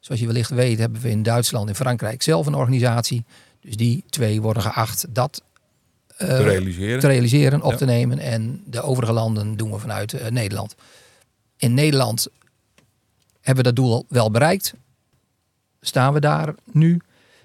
Zoals 0.00 0.20
je 0.20 0.26
wellicht 0.26 0.50
weet 0.50 0.78
hebben 0.78 1.00
we 1.00 1.10
in 1.10 1.22
Duitsland 1.22 1.68
en 1.68 1.74
Frankrijk 1.74 2.22
zelf 2.22 2.46
een 2.46 2.54
organisatie. 2.54 3.24
Dus 3.60 3.76
die 3.76 4.04
twee 4.10 4.40
worden 4.40 4.62
geacht 4.62 5.06
dat 5.08 5.42
eh, 6.16 6.28
Te 6.28 6.42
realiseren? 6.42 7.00
te 7.00 7.06
realiseren, 7.06 7.62
op 7.62 7.70
Ja. 7.70 7.76
te 7.76 7.84
nemen. 7.84 8.18
En 8.18 8.62
de 8.66 8.82
overige 8.82 9.12
landen 9.12 9.56
doen 9.56 9.70
we 9.70 9.78
vanuit 9.78 10.12
eh, 10.12 10.30
Nederland. 10.30 10.74
In 11.56 11.74
Nederland 11.74 12.26
hebben 13.46 13.64
we 13.64 13.72
dat 13.72 13.76
doel 13.76 14.04
wel 14.08 14.30
bereikt. 14.30 14.74
Staan 15.80 16.12
we 16.12 16.20
daar 16.20 16.54
nu? 16.72 17.00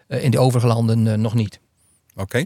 Eh, 0.08 0.24
in 0.24 0.32
de 0.32 0.40
overige 0.40 0.68
landen 0.68 1.08
eh, 1.08 1.18
nog 1.18 1.34
niet. 1.34 1.60
Oké. 2.16 2.46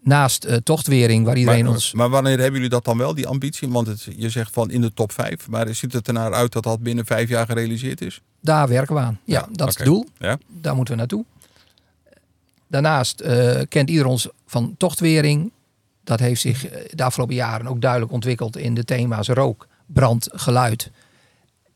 Naast 0.00 0.44
eh, 0.44 0.56
tochtwering, 0.56 1.24
waar 1.24 1.36
iedereen 1.36 1.64
Maar, 1.64 1.72
ons... 1.72 1.92
maar 1.92 2.08
wanneer 2.08 2.36
hebben 2.38 2.54
jullie 2.54 2.68
dat 2.68 2.84
dan 2.84 2.98
wel, 2.98 3.14
die 3.14 3.26
ambitie? 3.26 3.68
Want 3.68 3.86
het, 3.86 4.08
je 4.16 4.30
zegt 4.30 4.52
van 4.52 4.70
in 4.70 4.80
de 4.80 4.92
top 4.94 5.12
vijf, 5.12 5.48
maar 5.48 5.74
ziet 5.74 5.92
het 5.92 6.06
er 6.06 6.12
naar 6.12 6.32
uit 6.32 6.52
dat 6.52 6.62
dat 6.62 6.82
binnen 6.82 7.06
vijf 7.06 7.28
jaar 7.28 7.46
gerealiseerd 7.46 8.00
is? 8.00 8.20
Daar 8.40 8.68
werken 8.68 8.94
we 8.94 9.00
aan. 9.00 9.20
Ja, 9.24 9.38
Ja, 9.40 9.48
dat 9.52 9.68
is 9.68 9.76
het 9.76 9.84
doel. 9.84 10.06
Ja. 10.18 10.38
Daar 10.46 10.74
moeten 10.74 10.94
we 10.94 11.00
naartoe. 11.00 11.24
Daarnaast 12.66 13.22
kent 13.68 13.90
ieder 13.90 14.06
ons 14.06 14.28
van 14.46 14.74
tochtwering. 14.76 15.52
Dat 16.04 16.20
heeft 16.20 16.40
zich 16.40 16.60
de 16.90 17.02
afgelopen 17.02 17.34
jaren 17.34 17.66
ook 17.66 17.80
duidelijk 17.80 18.12
ontwikkeld 18.12 18.56
in 18.56 18.74
de 18.74 18.84
thema's 18.84 19.28
rook, 19.28 19.66
brand, 19.86 20.28
geluid 20.32 20.90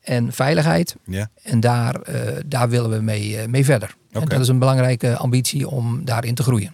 en 0.03 0.33
veiligheid. 0.33 0.97
Ja. 1.05 1.31
En 1.43 1.61
daar, 1.61 2.01
eh, 2.01 2.41
daar 2.47 2.69
willen 2.69 2.91
we 2.91 3.01
mee, 3.01 3.39
eh, 3.39 3.49
mee 3.49 3.65
verder. 3.65 3.97
En 4.11 4.29
dat 4.29 4.41
is 4.41 4.49
een 4.49 4.59
belangrijke 4.59 5.17
ambitie 5.17 5.69
om 5.69 6.05
daarin 6.05 6.35
te 6.35 6.43
groeien. 6.43 6.73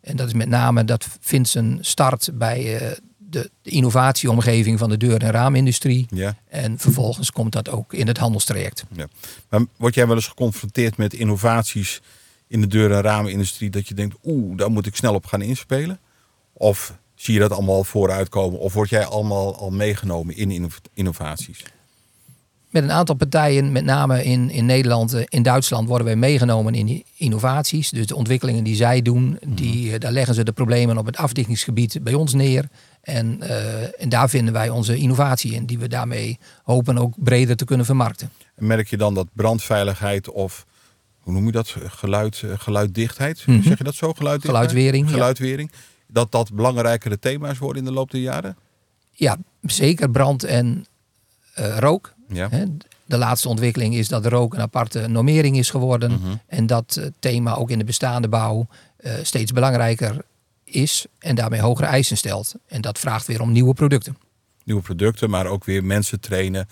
En 0.00 0.16
dat 0.16 0.26
is 0.26 0.34
met 0.34 0.48
name, 0.48 0.84
dat 0.84 1.06
vindt 1.20 1.48
zijn 1.48 1.78
start 1.80 2.30
bij 2.34 2.78
eh, 2.78 2.96
de, 3.16 3.50
de 3.62 3.70
innovatieomgeving 3.70 4.78
van 4.78 4.88
de 4.88 4.96
deur- 4.96 5.22
en 5.22 5.30
raamindustrie. 5.30 6.06
Ja. 6.10 6.36
En 6.48 6.78
vervolgens 6.78 7.30
komt 7.30 7.52
dat 7.52 7.70
ook 7.70 7.92
in 7.92 8.06
het 8.06 8.18
handelstraject. 8.18 8.84
Ja. 8.92 9.06
Maar 9.48 9.64
word 9.76 9.94
jij 9.94 10.06
wel 10.06 10.16
eens 10.16 10.28
geconfronteerd 10.28 10.96
met 10.96 11.14
innovaties 11.14 12.00
in 12.46 12.60
de 12.60 12.66
deur- 12.66 12.92
en 12.92 13.00
ramenindustrie 13.00 13.70
dat 13.70 13.88
je 13.88 13.94
denkt, 13.94 14.16
oeh, 14.24 14.56
daar 14.56 14.70
moet 14.70 14.86
ik 14.86 14.96
snel 14.96 15.14
op 15.14 15.26
gaan 15.26 15.42
inspelen? 15.42 15.98
Of 16.52 16.98
zie 17.14 17.34
je 17.34 17.40
dat 17.40 17.52
allemaal 17.52 17.84
vooruitkomen? 17.84 18.58
Of 18.58 18.72
word 18.72 18.88
jij 18.88 19.04
allemaal 19.04 19.56
al 19.56 19.70
meegenomen 19.70 20.36
in 20.36 20.50
inno- 20.50 20.68
innovaties? 20.92 21.62
Met 22.74 22.82
een 22.82 22.92
aantal 22.92 23.14
partijen, 23.14 23.72
met 23.72 23.84
name 23.84 24.24
in, 24.24 24.50
in 24.50 24.66
Nederland, 24.66 25.12
eh, 25.12 25.22
in 25.28 25.42
Duitsland, 25.42 25.88
worden 25.88 26.06
wij 26.06 26.16
meegenomen 26.16 26.74
in 26.74 26.86
die 26.86 27.04
innovaties. 27.16 27.90
Dus 27.90 28.06
de 28.06 28.16
ontwikkelingen 28.16 28.64
die 28.64 28.74
zij 28.74 29.02
doen, 29.02 29.38
die, 29.46 29.92
eh, 29.92 30.00
daar 30.00 30.12
leggen 30.12 30.34
ze 30.34 30.44
de 30.44 30.52
problemen 30.52 30.98
op 30.98 31.06
het 31.06 31.16
afdikkingsgebied 31.16 31.98
bij 32.02 32.14
ons 32.14 32.32
neer. 32.32 32.68
En, 33.00 33.42
eh, 33.42 34.02
en 34.02 34.08
daar 34.08 34.28
vinden 34.28 34.52
wij 34.52 34.68
onze 34.68 34.96
innovatie 34.96 35.52
in, 35.52 35.66
die 35.66 35.78
we 35.78 35.88
daarmee 35.88 36.38
hopen 36.62 36.98
ook 36.98 37.14
breder 37.16 37.56
te 37.56 37.64
kunnen 37.64 37.86
vermarkten. 37.86 38.30
En 38.54 38.66
merk 38.66 38.88
je 38.88 38.96
dan 38.96 39.14
dat 39.14 39.26
brandveiligheid 39.32 40.30
of, 40.30 40.66
hoe 41.18 41.32
noem 41.32 41.46
je 41.46 41.52
dat, 41.52 41.76
geluid, 41.86 42.42
geluiddichtheid? 42.56 43.46
Mhm. 43.46 43.62
Zeg 43.62 43.78
je 43.78 43.84
dat 43.84 43.94
zo? 43.94 44.12
Geluiddichtheid? 44.12 44.68
Geluidwering, 44.68 45.06
ja. 45.06 45.12
Geluidwering. 45.12 45.72
Dat 46.06 46.32
dat 46.32 46.52
belangrijkere 46.52 47.18
thema's 47.18 47.58
worden 47.58 47.82
in 47.82 47.88
de 47.88 47.94
loop 47.94 48.10
der 48.10 48.20
jaren? 48.20 48.56
Ja, 49.10 49.36
zeker 49.62 50.10
brand 50.10 50.44
en 50.44 50.86
rook. 51.54 52.13
Ja. 52.28 52.48
De 53.04 53.16
laatste 53.16 53.48
ontwikkeling 53.48 53.94
is 53.94 54.08
dat 54.08 54.26
rook 54.26 54.54
een 54.54 54.60
aparte 54.60 55.06
normering 55.08 55.56
is 55.56 55.70
geworden. 55.70 56.12
Mhm. 56.12 56.34
En 56.46 56.66
dat 56.66 56.96
eh, 56.96 57.06
thema 57.18 57.54
ook 57.54 57.70
in 57.70 57.78
de 57.78 57.84
bestaande 57.84 58.28
bouw 58.28 58.66
eh, 58.96 59.12
steeds 59.22 59.52
belangrijker 59.52 60.24
is 60.64 61.06
en 61.18 61.34
daarmee 61.34 61.60
hogere 61.60 61.86
eisen 61.86 62.16
stelt. 62.16 62.54
En 62.66 62.80
dat 62.80 62.98
vraagt 62.98 63.26
weer 63.26 63.40
om 63.40 63.52
nieuwe 63.52 63.74
producten. 63.74 64.16
Nieuwe 64.64 64.82
producten, 64.82 65.30
maar 65.30 65.46
ook 65.46 65.64
weer 65.64 65.84
mensen 65.84 66.20
trainen. 66.20 66.68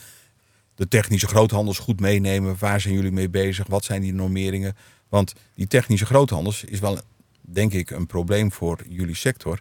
De 0.75 0.89
technische 0.89 1.27
groothandels 1.27 1.79
goed 1.79 2.01
meenemen. 2.01 2.57
Waar 2.59 2.81
zijn 2.81 2.95
jullie 2.95 3.13
mee 3.13 3.29
bezig? 3.29 3.67
Wat 3.67 3.85
zijn 3.85 4.01
die 4.01 4.15
normeringen? 4.15 4.77
Want 5.09 5.33
die 5.55 5.67
technische 5.67 6.07
groothandels 6.07 6.65
is 6.65 6.81
wel, 6.81 6.99
denk 7.41 7.73
ik, 7.73 7.91
een 7.91 8.07
probleem 8.07 8.53
voor 8.53 8.85
jullie 8.89 9.15
sector. 9.15 9.61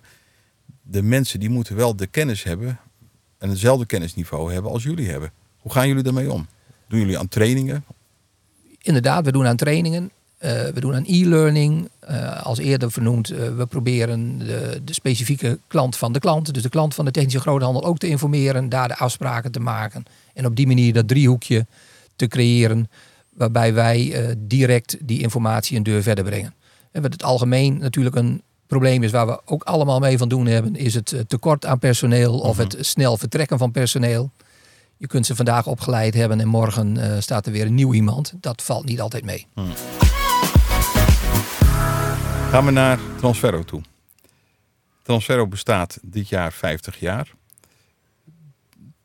De 0.81 1.01
mensen 1.01 1.39
die 1.39 1.49
moeten 1.49 1.75
wel 1.75 1.95
de 1.95 2.07
kennis 2.07 2.43
hebben 2.43 2.79
en 3.37 3.49
hetzelfde 3.49 3.85
kennisniveau 3.85 4.53
hebben 4.53 4.71
als 4.71 4.83
jullie 4.83 5.09
hebben. 5.09 5.31
Hoe 5.61 5.71
gaan 5.71 5.87
jullie 5.87 6.03
daarmee 6.03 6.31
om? 6.31 6.47
Doen 6.87 6.99
jullie 6.99 7.19
aan 7.19 7.27
trainingen? 7.27 7.85
Inderdaad, 8.81 9.25
we 9.25 9.31
doen 9.31 9.47
aan 9.47 9.55
trainingen. 9.55 10.11
eh, 10.37 10.51
we 10.63 10.79
doen 10.79 10.93
aan 10.95 11.05
e-learning. 11.05 11.89
Eh, 11.99 12.45
als 12.45 12.57
eerder 12.57 12.91
vernoemd, 12.91 13.29
eh, 13.29 13.55
we 13.55 13.65
proberen 13.65 14.37
de, 14.37 14.81
de 14.83 14.93
specifieke 14.93 15.59
klant 15.67 15.97
van 15.97 16.13
de 16.13 16.19
klant, 16.19 16.53
dus 16.53 16.63
de 16.63 16.69
klant 16.69 16.95
van 16.95 17.05
de 17.05 17.11
technische 17.11 17.39
groothandel, 17.39 17.83
ook 17.83 17.97
te 17.97 18.07
informeren, 18.07 18.69
daar 18.69 18.87
de 18.87 18.97
afspraken 18.97 19.51
te 19.51 19.59
maken. 19.59 20.03
En 20.33 20.45
op 20.45 20.55
die 20.55 20.67
manier 20.67 20.93
dat 20.93 21.07
driehoekje 21.07 21.65
te 22.15 22.27
creëren, 22.27 22.89
waarbij 23.29 23.73
wij 23.73 24.35
direct 24.37 24.97
die 25.01 25.21
informatie 25.21 25.77
een 25.77 25.83
deur 25.83 26.03
verder 26.03 26.23
brengen. 26.23 26.53
En 26.91 27.01
wat 27.01 27.13
het 27.13 27.23
algemeen 27.23 27.77
natuurlijk 27.77 28.15
een 28.15 28.41
probleem 28.67 29.03
is, 29.03 29.11
waar 29.11 29.27
we 29.27 29.41
ook 29.45 29.63
allemaal 29.63 29.99
mee 29.99 30.17
van 30.17 30.29
doen 30.29 30.45
hebben, 30.45 30.75
is 30.75 30.93
het 30.93 31.23
tekort 31.27 31.65
aan 31.65 31.79
personeel 31.79 32.39
of 32.39 32.57
het 32.57 32.77
snel 32.79 33.17
vertrekken 33.17 33.57
van 33.57 33.71
personeel. 33.71 34.31
Je 35.01 35.07
kunt 35.07 35.25
ze 35.25 35.35
vandaag 35.35 35.67
opgeleid 35.67 36.13
hebben 36.13 36.39
en 36.39 36.47
morgen 36.47 36.97
eh, 36.97 37.19
staat 37.19 37.45
er 37.45 37.51
weer 37.51 37.65
een 37.65 37.73
nieuw 37.73 37.93
iemand. 37.93 38.33
Dat 38.35 38.61
valt 38.61 38.85
niet 38.85 39.01
altijd 39.01 39.23
mee. 39.23 39.47
Gaan 42.49 42.65
we 42.65 42.71
naar 42.71 42.99
Transferro 43.17 43.63
toe. 43.63 43.81
Transferro 45.01 45.47
bestaat 45.47 45.99
dit 46.01 46.29
jaar 46.29 46.53
50 46.53 46.99
jaar. 46.99 47.33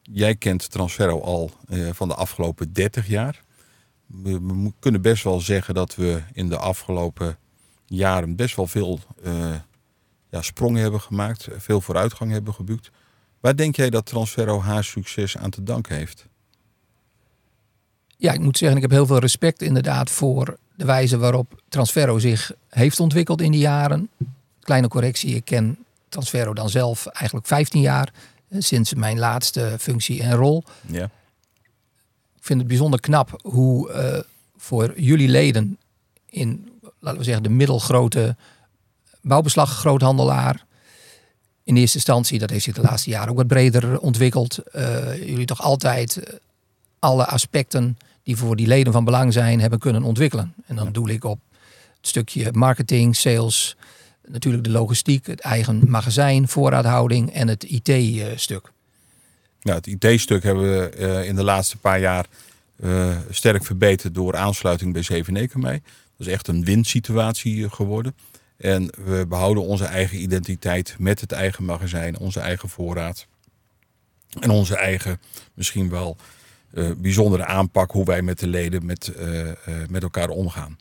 Jij 0.03 0.35
kent 0.35 0.71
Transferro 0.71 1.21
al 1.21 1.51
eh, 1.69 1.89
van 1.93 2.09
de 2.09 2.15
afgelopen 2.15 2.73
30 2.73 3.07
jaar. 3.07 3.43
We, 4.07 4.73
kunnen 4.79 5.03
best 5.03 5.25
wel 5.25 5.41
zeggen 5.41 5.75
dat 5.75 5.95
we 5.95 6.23
in 6.33 6.49
de 6.49 6.59
afgelopen 6.59 7.39
jaren 7.87 8.37
best 8.37 8.57
wel 8.57 8.67
veel 8.67 9.01
eh, 9.23 9.55
ja, 10.31 10.43
sprongen 10.43 10.83
hebben 10.83 11.01
gemaakt, 11.01 11.49
veel 11.57 11.81
vooruitgang 11.81 12.31
hebben 12.31 12.55
geboekt. 12.55 12.91
Waar 13.47 13.57
denk 13.57 13.77
jij 13.77 13.91
dat 13.91 14.07
Transferro 14.07 14.61
haar 14.61 14.85
succes 14.85 15.37
aan 15.37 15.51
te 15.51 15.63
danken 15.63 15.97
heeft? 15.97 16.27
Ja, 18.17 18.33
ik 18.33 18.41
moet 18.41 18.59
zeggen, 18.59 18.77
ik 18.77 18.83
heb 18.83 18.93
heel 18.93 19.07
veel 19.07 19.19
respect 19.19 19.63
inderdaad 19.63 20.11
voor 20.11 20.59
de 20.75 20.85
wijze 20.85 21.19
waarop 21.19 21.63
Transferro 21.69 22.19
zich 22.19 22.53
heeft 22.69 23.01
ontwikkeld 23.01 23.41
in 23.41 23.51
die 23.51 23.61
jaren. 23.61 24.11
Kleine 24.61 24.89
correctie, 24.89 25.35
ik 25.35 25.45
ken 25.45 25.79
Transferro 26.09 26.55
dan 26.55 26.71
zelf 26.71 27.07
eigenlijk 27.07 27.47
15 27.47 27.81
jaar. 27.81 28.13
eh, 28.49 28.61
Sinds 28.61 28.95
mijn 28.95 29.19
laatste 29.19 29.77
functie 29.79 30.23
en 30.23 30.35
rol. 30.35 30.65
Ja. 30.87 31.05
Ik 32.37 32.45
vind 32.45 32.59
het 32.59 32.69
bijzonder 32.69 33.01
knap 33.01 33.41
hoe 33.43 33.93
eh, 33.93 34.21
voor 34.57 35.01
jullie 35.01 35.29
leden 35.29 35.79
in, 36.27 36.81
laten 36.99 37.19
we 37.19 37.25
zeggen, 37.25 37.43
de 37.43 37.49
middelgrote 37.49 38.37
bouwbeslaggroothandelaar. 39.21 40.65
In 41.67 41.77
eerste 41.77 41.97
instantie, 41.97 42.39
dat 42.39 42.51
heeft 42.51 42.65
zich 42.65 42.75
de 42.75 42.81
laatste 42.81 43.11
jaren 43.11 43.31
ook 43.31 43.37
wat 43.37 43.47
breder 43.47 43.99
ontwikkeld. 43.99 44.59
eh, 44.59 45.29
jullie 45.29 45.47
toch 45.47 45.63
altijd 45.63 46.17
eh, 46.17 46.35
alle 46.99 47.27
aspecten 47.27 47.99
die 48.23 48.37
voor 48.37 48.57
die 48.57 48.67
leden 48.67 48.93
van 48.93 49.05
belang 49.05 49.33
zijn, 49.33 49.61
hebben 49.61 49.79
kunnen 49.79 50.03
ontwikkelen. 50.03 50.55
En 50.67 50.77
dan 50.77 50.93
doe 50.93 51.11
ik 51.11 51.25
op 51.25 51.39
het 51.97 52.09
stukje 52.09 52.53
marketing, 52.53 53.17
sales, 53.17 53.77
natuurlijk 54.27 54.65
de 54.65 54.71
logistiek, 54.71 55.27
het 55.27 55.41
eigen 55.41 55.91
magazijn, 55.91 56.49
voorraadhouding 56.49 57.33
en 57.33 57.49
het 57.49 57.65
IT-stuk. 57.65 58.73
Ja, 59.61 59.75
het 59.75 59.87
IT-stuk 59.87 60.43
hebben 60.43 60.79
we 60.79 60.89
eh, 60.89 61.29
in 61.29 61.35
de 61.35 61.45
laatste 61.45 61.77
paar 61.77 62.01
jaar 62.01 62.27
sterk 63.31 63.65
verbeterd 63.65 64.15
door 64.15 64.37
aansluiting 64.37 64.93
bij 64.93 65.03
Zeveneken 65.03 65.61
mee. 65.61 65.83
Dat 66.17 66.27
is 66.27 66.33
echt 66.33 66.49
een 66.49 66.65
winsituatie 66.65 67.71
geworden. 67.71 68.15
En 68.57 68.91
we 69.05 69.25
behouden 69.29 69.63
onze 69.63 69.85
eigen 69.85 70.23
identiteit 70.23 70.97
met 70.99 71.21
het 71.21 71.33
eigen 71.33 71.65
magazijn, 71.65 72.19
onze 72.19 72.41
eigen 72.41 72.69
voorraad. 72.69 73.27
En 74.41 74.51
onze 74.51 74.77
eigen, 74.77 75.21
misschien 75.55 75.91
wel 75.91 76.17
eh, 76.71 76.91
bijzondere 76.97 77.45
aanpak 77.45 77.91
hoe 77.91 78.05
wij 78.05 78.23
met 78.23 78.39
de 78.39 78.47
leden 78.47 78.87
met, 78.87 79.09
eh, 79.09 79.51
eh, 79.51 79.57
met 79.89 80.03
elkaar 80.03 80.29
omgaan. 80.29 80.79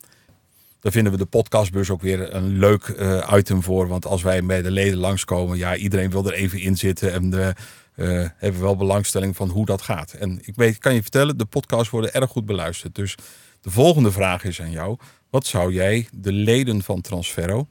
Daar 0.79 0.91
vinden 0.91 1.11
we 1.11 1.17
de 1.17 1.25
podcastbus 1.25 1.89
ook 1.89 2.01
weer 2.01 2.33
een 2.33 2.57
leuk 2.57 2.95
item 3.33 3.63
voor. 3.63 3.88
Want 3.88 4.05
als 4.05 4.21
wij 4.21 4.43
bij 4.43 4.61
de 4.61 4.71
leden 4.71 4.97
langskomen, 4.97 5.57
ja, 5.57 5.75
iedereen 5.75 6.09
wil 6.09 6.25
er 6.25 6.33
even 6.33 6.59
in 6.59 6.77
zitten. 6.77 7.11
En 7.11 7.55
eh, 7.95 8.07
hebben 8.38 8.59
we 8.59 8.65
wel 8.65 8.75
belangstelling 8.75 9.35
van 9.35 9.49
hoe 9.49 9.65
dat 9.65 9.81
gaat. 9.81 10.13
En 10.13 10.39
ik 10.41 10.55
weet, 10.55 10.77
kan 10.77 10.93
je 10.93 11.01
vertellen, 11.01 11.38
de 11.38 11.45
podcasts 11.45 11.89
worden 11.89 12.13
erg 12.13 12.29
goed 12.29 12.45
beluisterd. 12.45 12.95
Dus 12.95 13.15
de 13.61 13.71
volgende 13.71 14.11
vraag 14.11 14.43
is 14.43 14.61
aan 14.61 14.71
jou. 14.71 14.97
Wat 15.29 15.45
zou 15.45 15.73
jij 15.73 16.07
de 16.13 16.31
leden 16.31 16.83
van 16.83 17.01
Transferro 17.01 17.67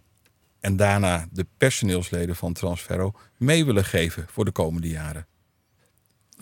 en 0.60 0.76
daarna 0.76 1.26
de 1.32 1.46
personeelsleden 1.56 2.36
van 2.36 2.52
Transferro 2.52 3.12
mee 3.36 3.64
willen 3.64 3.84
geven 3.84 4.26
voor 4.28 4.44
de 4.44 4.52
komende 4.52 4.88
jaren? 4.88 5.26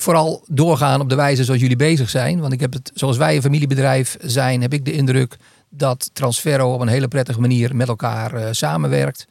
vooral 0.03 0.45
doorgaan 0.47 1.01
op 1.01 1.09
de 1.09 1.15
wijze 1.15 1.45
zoals 1.45 1.61
jullie 1.61 1.77
bezig 1.77 2.11
zijn. 2.11 2.41
Want 2.41 2.53
ik 2.53 2.61
heb 2.61 2.73
het, 2.73 2.91
zoals 2.95 3.17
wij 3.17 3.37
een 3.37 3.43
familiebedrijf 3.43 4.17
zijn, 4.21 4.63
heb 4.63 4.73
ik 4.73 4.85
de 4.85 4.93
indruk 4.93 5.37
dat 5.69 6.11
Transferro 6.13 6.75
op 6.75 6.81
een 6.81 6.89
hele 6.89 7.09
prettige 7.09 7.41
manier 7.41 7.77
met 7.77 7.89
elkaar 7.89 8.35
eh, 8.35 8.49
samenwerkt. 8.51 9.27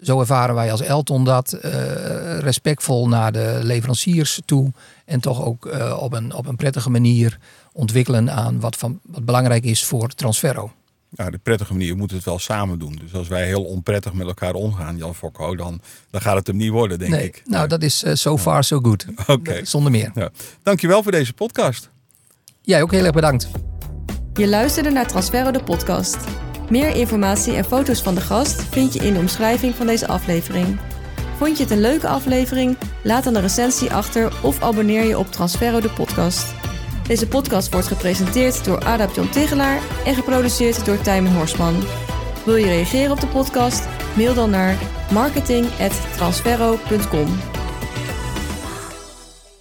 Zo 0.00 0.20
ervaren 0.20 0.54
wij 0.54 0.70
als 0.70 0.80
Elton 0.80 1.24
dat 1.24 1.52
eh, 1.52 2.38
respectvol 2.38 3.08
naar 3.08 3.32
de 3.32 3.60
leveranciers 3.62 4.40
toe. 4.44 4.72
En 5.04 5.20
toch 5.20 5.44
ook 5.44 5.66
eh, 5.66 5.98
op, 6.00 6.12
een, 6.12 6.34
op 6.34 6.46
een 6.46 6.56
prettige 6.56 6.90
manier 6.90 7.38
ontwikkelen 7.72 8.30
aan 8.30 8.60
wat, 8.60 8.76
van, 8.76 9.00
wat 9.02 9.24
belangrijk 9.24 9.64
is 9.64 9.84
voor 9.84 10.08
Transferro. 10.08 10.72
Nou, 11.10 11.30
de 11.30 11.38
prettige 11.38 11.72
manier, 11.72 11.92
we 11.92 11.98
moeten 11.98 12.16
het 12.16 12.26
wel 12.26 12.38
samen 12.38 12.78
doen. 12.78 12.98
Dus 13.00 13.14
als 13.14 13.28
wij 13.28 13.46
heel 13.46 13.64
onprettig 13.64 14.12
met 14.12 14.26
elkaar 14.26 14.54
omgaan, 14.54 14.96
Jan 14.96 15.14
Fokko, 15.14 15.56
dan, 15.56 15.80
dan 16.10 16.20
gaat 16.20 16.36
het 16.36 16.46
hem 16.46 16.56
niet 16.56 16.70
worden, 16.70 16.98
denk 16.98 17.10
nee, 17.10 17.24
ik. 17.24 17.42
nou 17.44 17.68
dat 17.68 17.82
is 17.82 18.02
eh, 18.02 18.14
so 18.14 18.38
far 18.38 18.64
so 18.64 18.80
good. 18.80 19.06
Oké. 19.26 19.64
Zonder 19.64 19.90
meer. 19.90 20.10
Ja. 20.14 20.30
Dankjewel 20.62 21.02
voor 21.02 21.12
deze 21.12 21.32
podcast. 21.32 21.90
Jij 22.62 22.82
ook 22.82 22.90
heel 22.90 23.04
erg 23.04 23.14
bedankt. 23.14 23.48
Je 24.34 24.48
luisterde 24.48 24.90
naar 24.90 25.06
Transferro 25.06 25.50
de 25.50 25.62
podcast. 25.62 26.16
Meer 26.70 26.96
informatie 26.96 27.54
en 27.54 27.64
foto's 27.64 28.02
van 28.02 28.14
de 28.14 28.20
gast 28.20 28.62
vind 28.62 28.92
je 28.92 28.98
in 28.98 29.12
de 29.12 29.18
omschrijving 29.18 29.74
van 29.74 29.86
deze 29.86 30.06
aflevering. 30.06 30.78
Vond 31.38 31.56
je 31.56 31.62
het 31.62 31.72
een 31.72 31.80
leuke 31.80 32.08
aflevering? 32.08 32.76
Laat 33.02 33.24
dan 33.24 33.34
een 33.34 33.42
recensie 33.42 33.92
achter 33.92 34.32
of 34.42 34.62
abonneer 34.62 35.04
je 35.04 35.18
op 35.18 35.32
Transferro 35.32 35.80
de 35.80 35.90
podcast. 35.90 36.57
Deze 37.08 37.28
podcast 37.28 37.72
wordt 37.72 37.86
gepresenteerd 37.86 38.64
door 38.64 38.84
Adap 38.84 39.14
John 39.14 39.30
Tigelaar 39.30 39.80
en 40.04 40.14
geproduceerd 40.14 40.84
door 40.84 41.00
Tijmen 41.00 41.34
Horsman. 41.34 41.82
Wil 42.44 42.56
je 42.56 42.66
reageren 42.66 43.10
op 43.10 43.20
de 43.20 43.26
podcast? 43.26 43.88
Mail 44.16 44.34
dan 44.34 44.50
naar 44.50 44.78
marketing.transferro.com. 45.12 47.57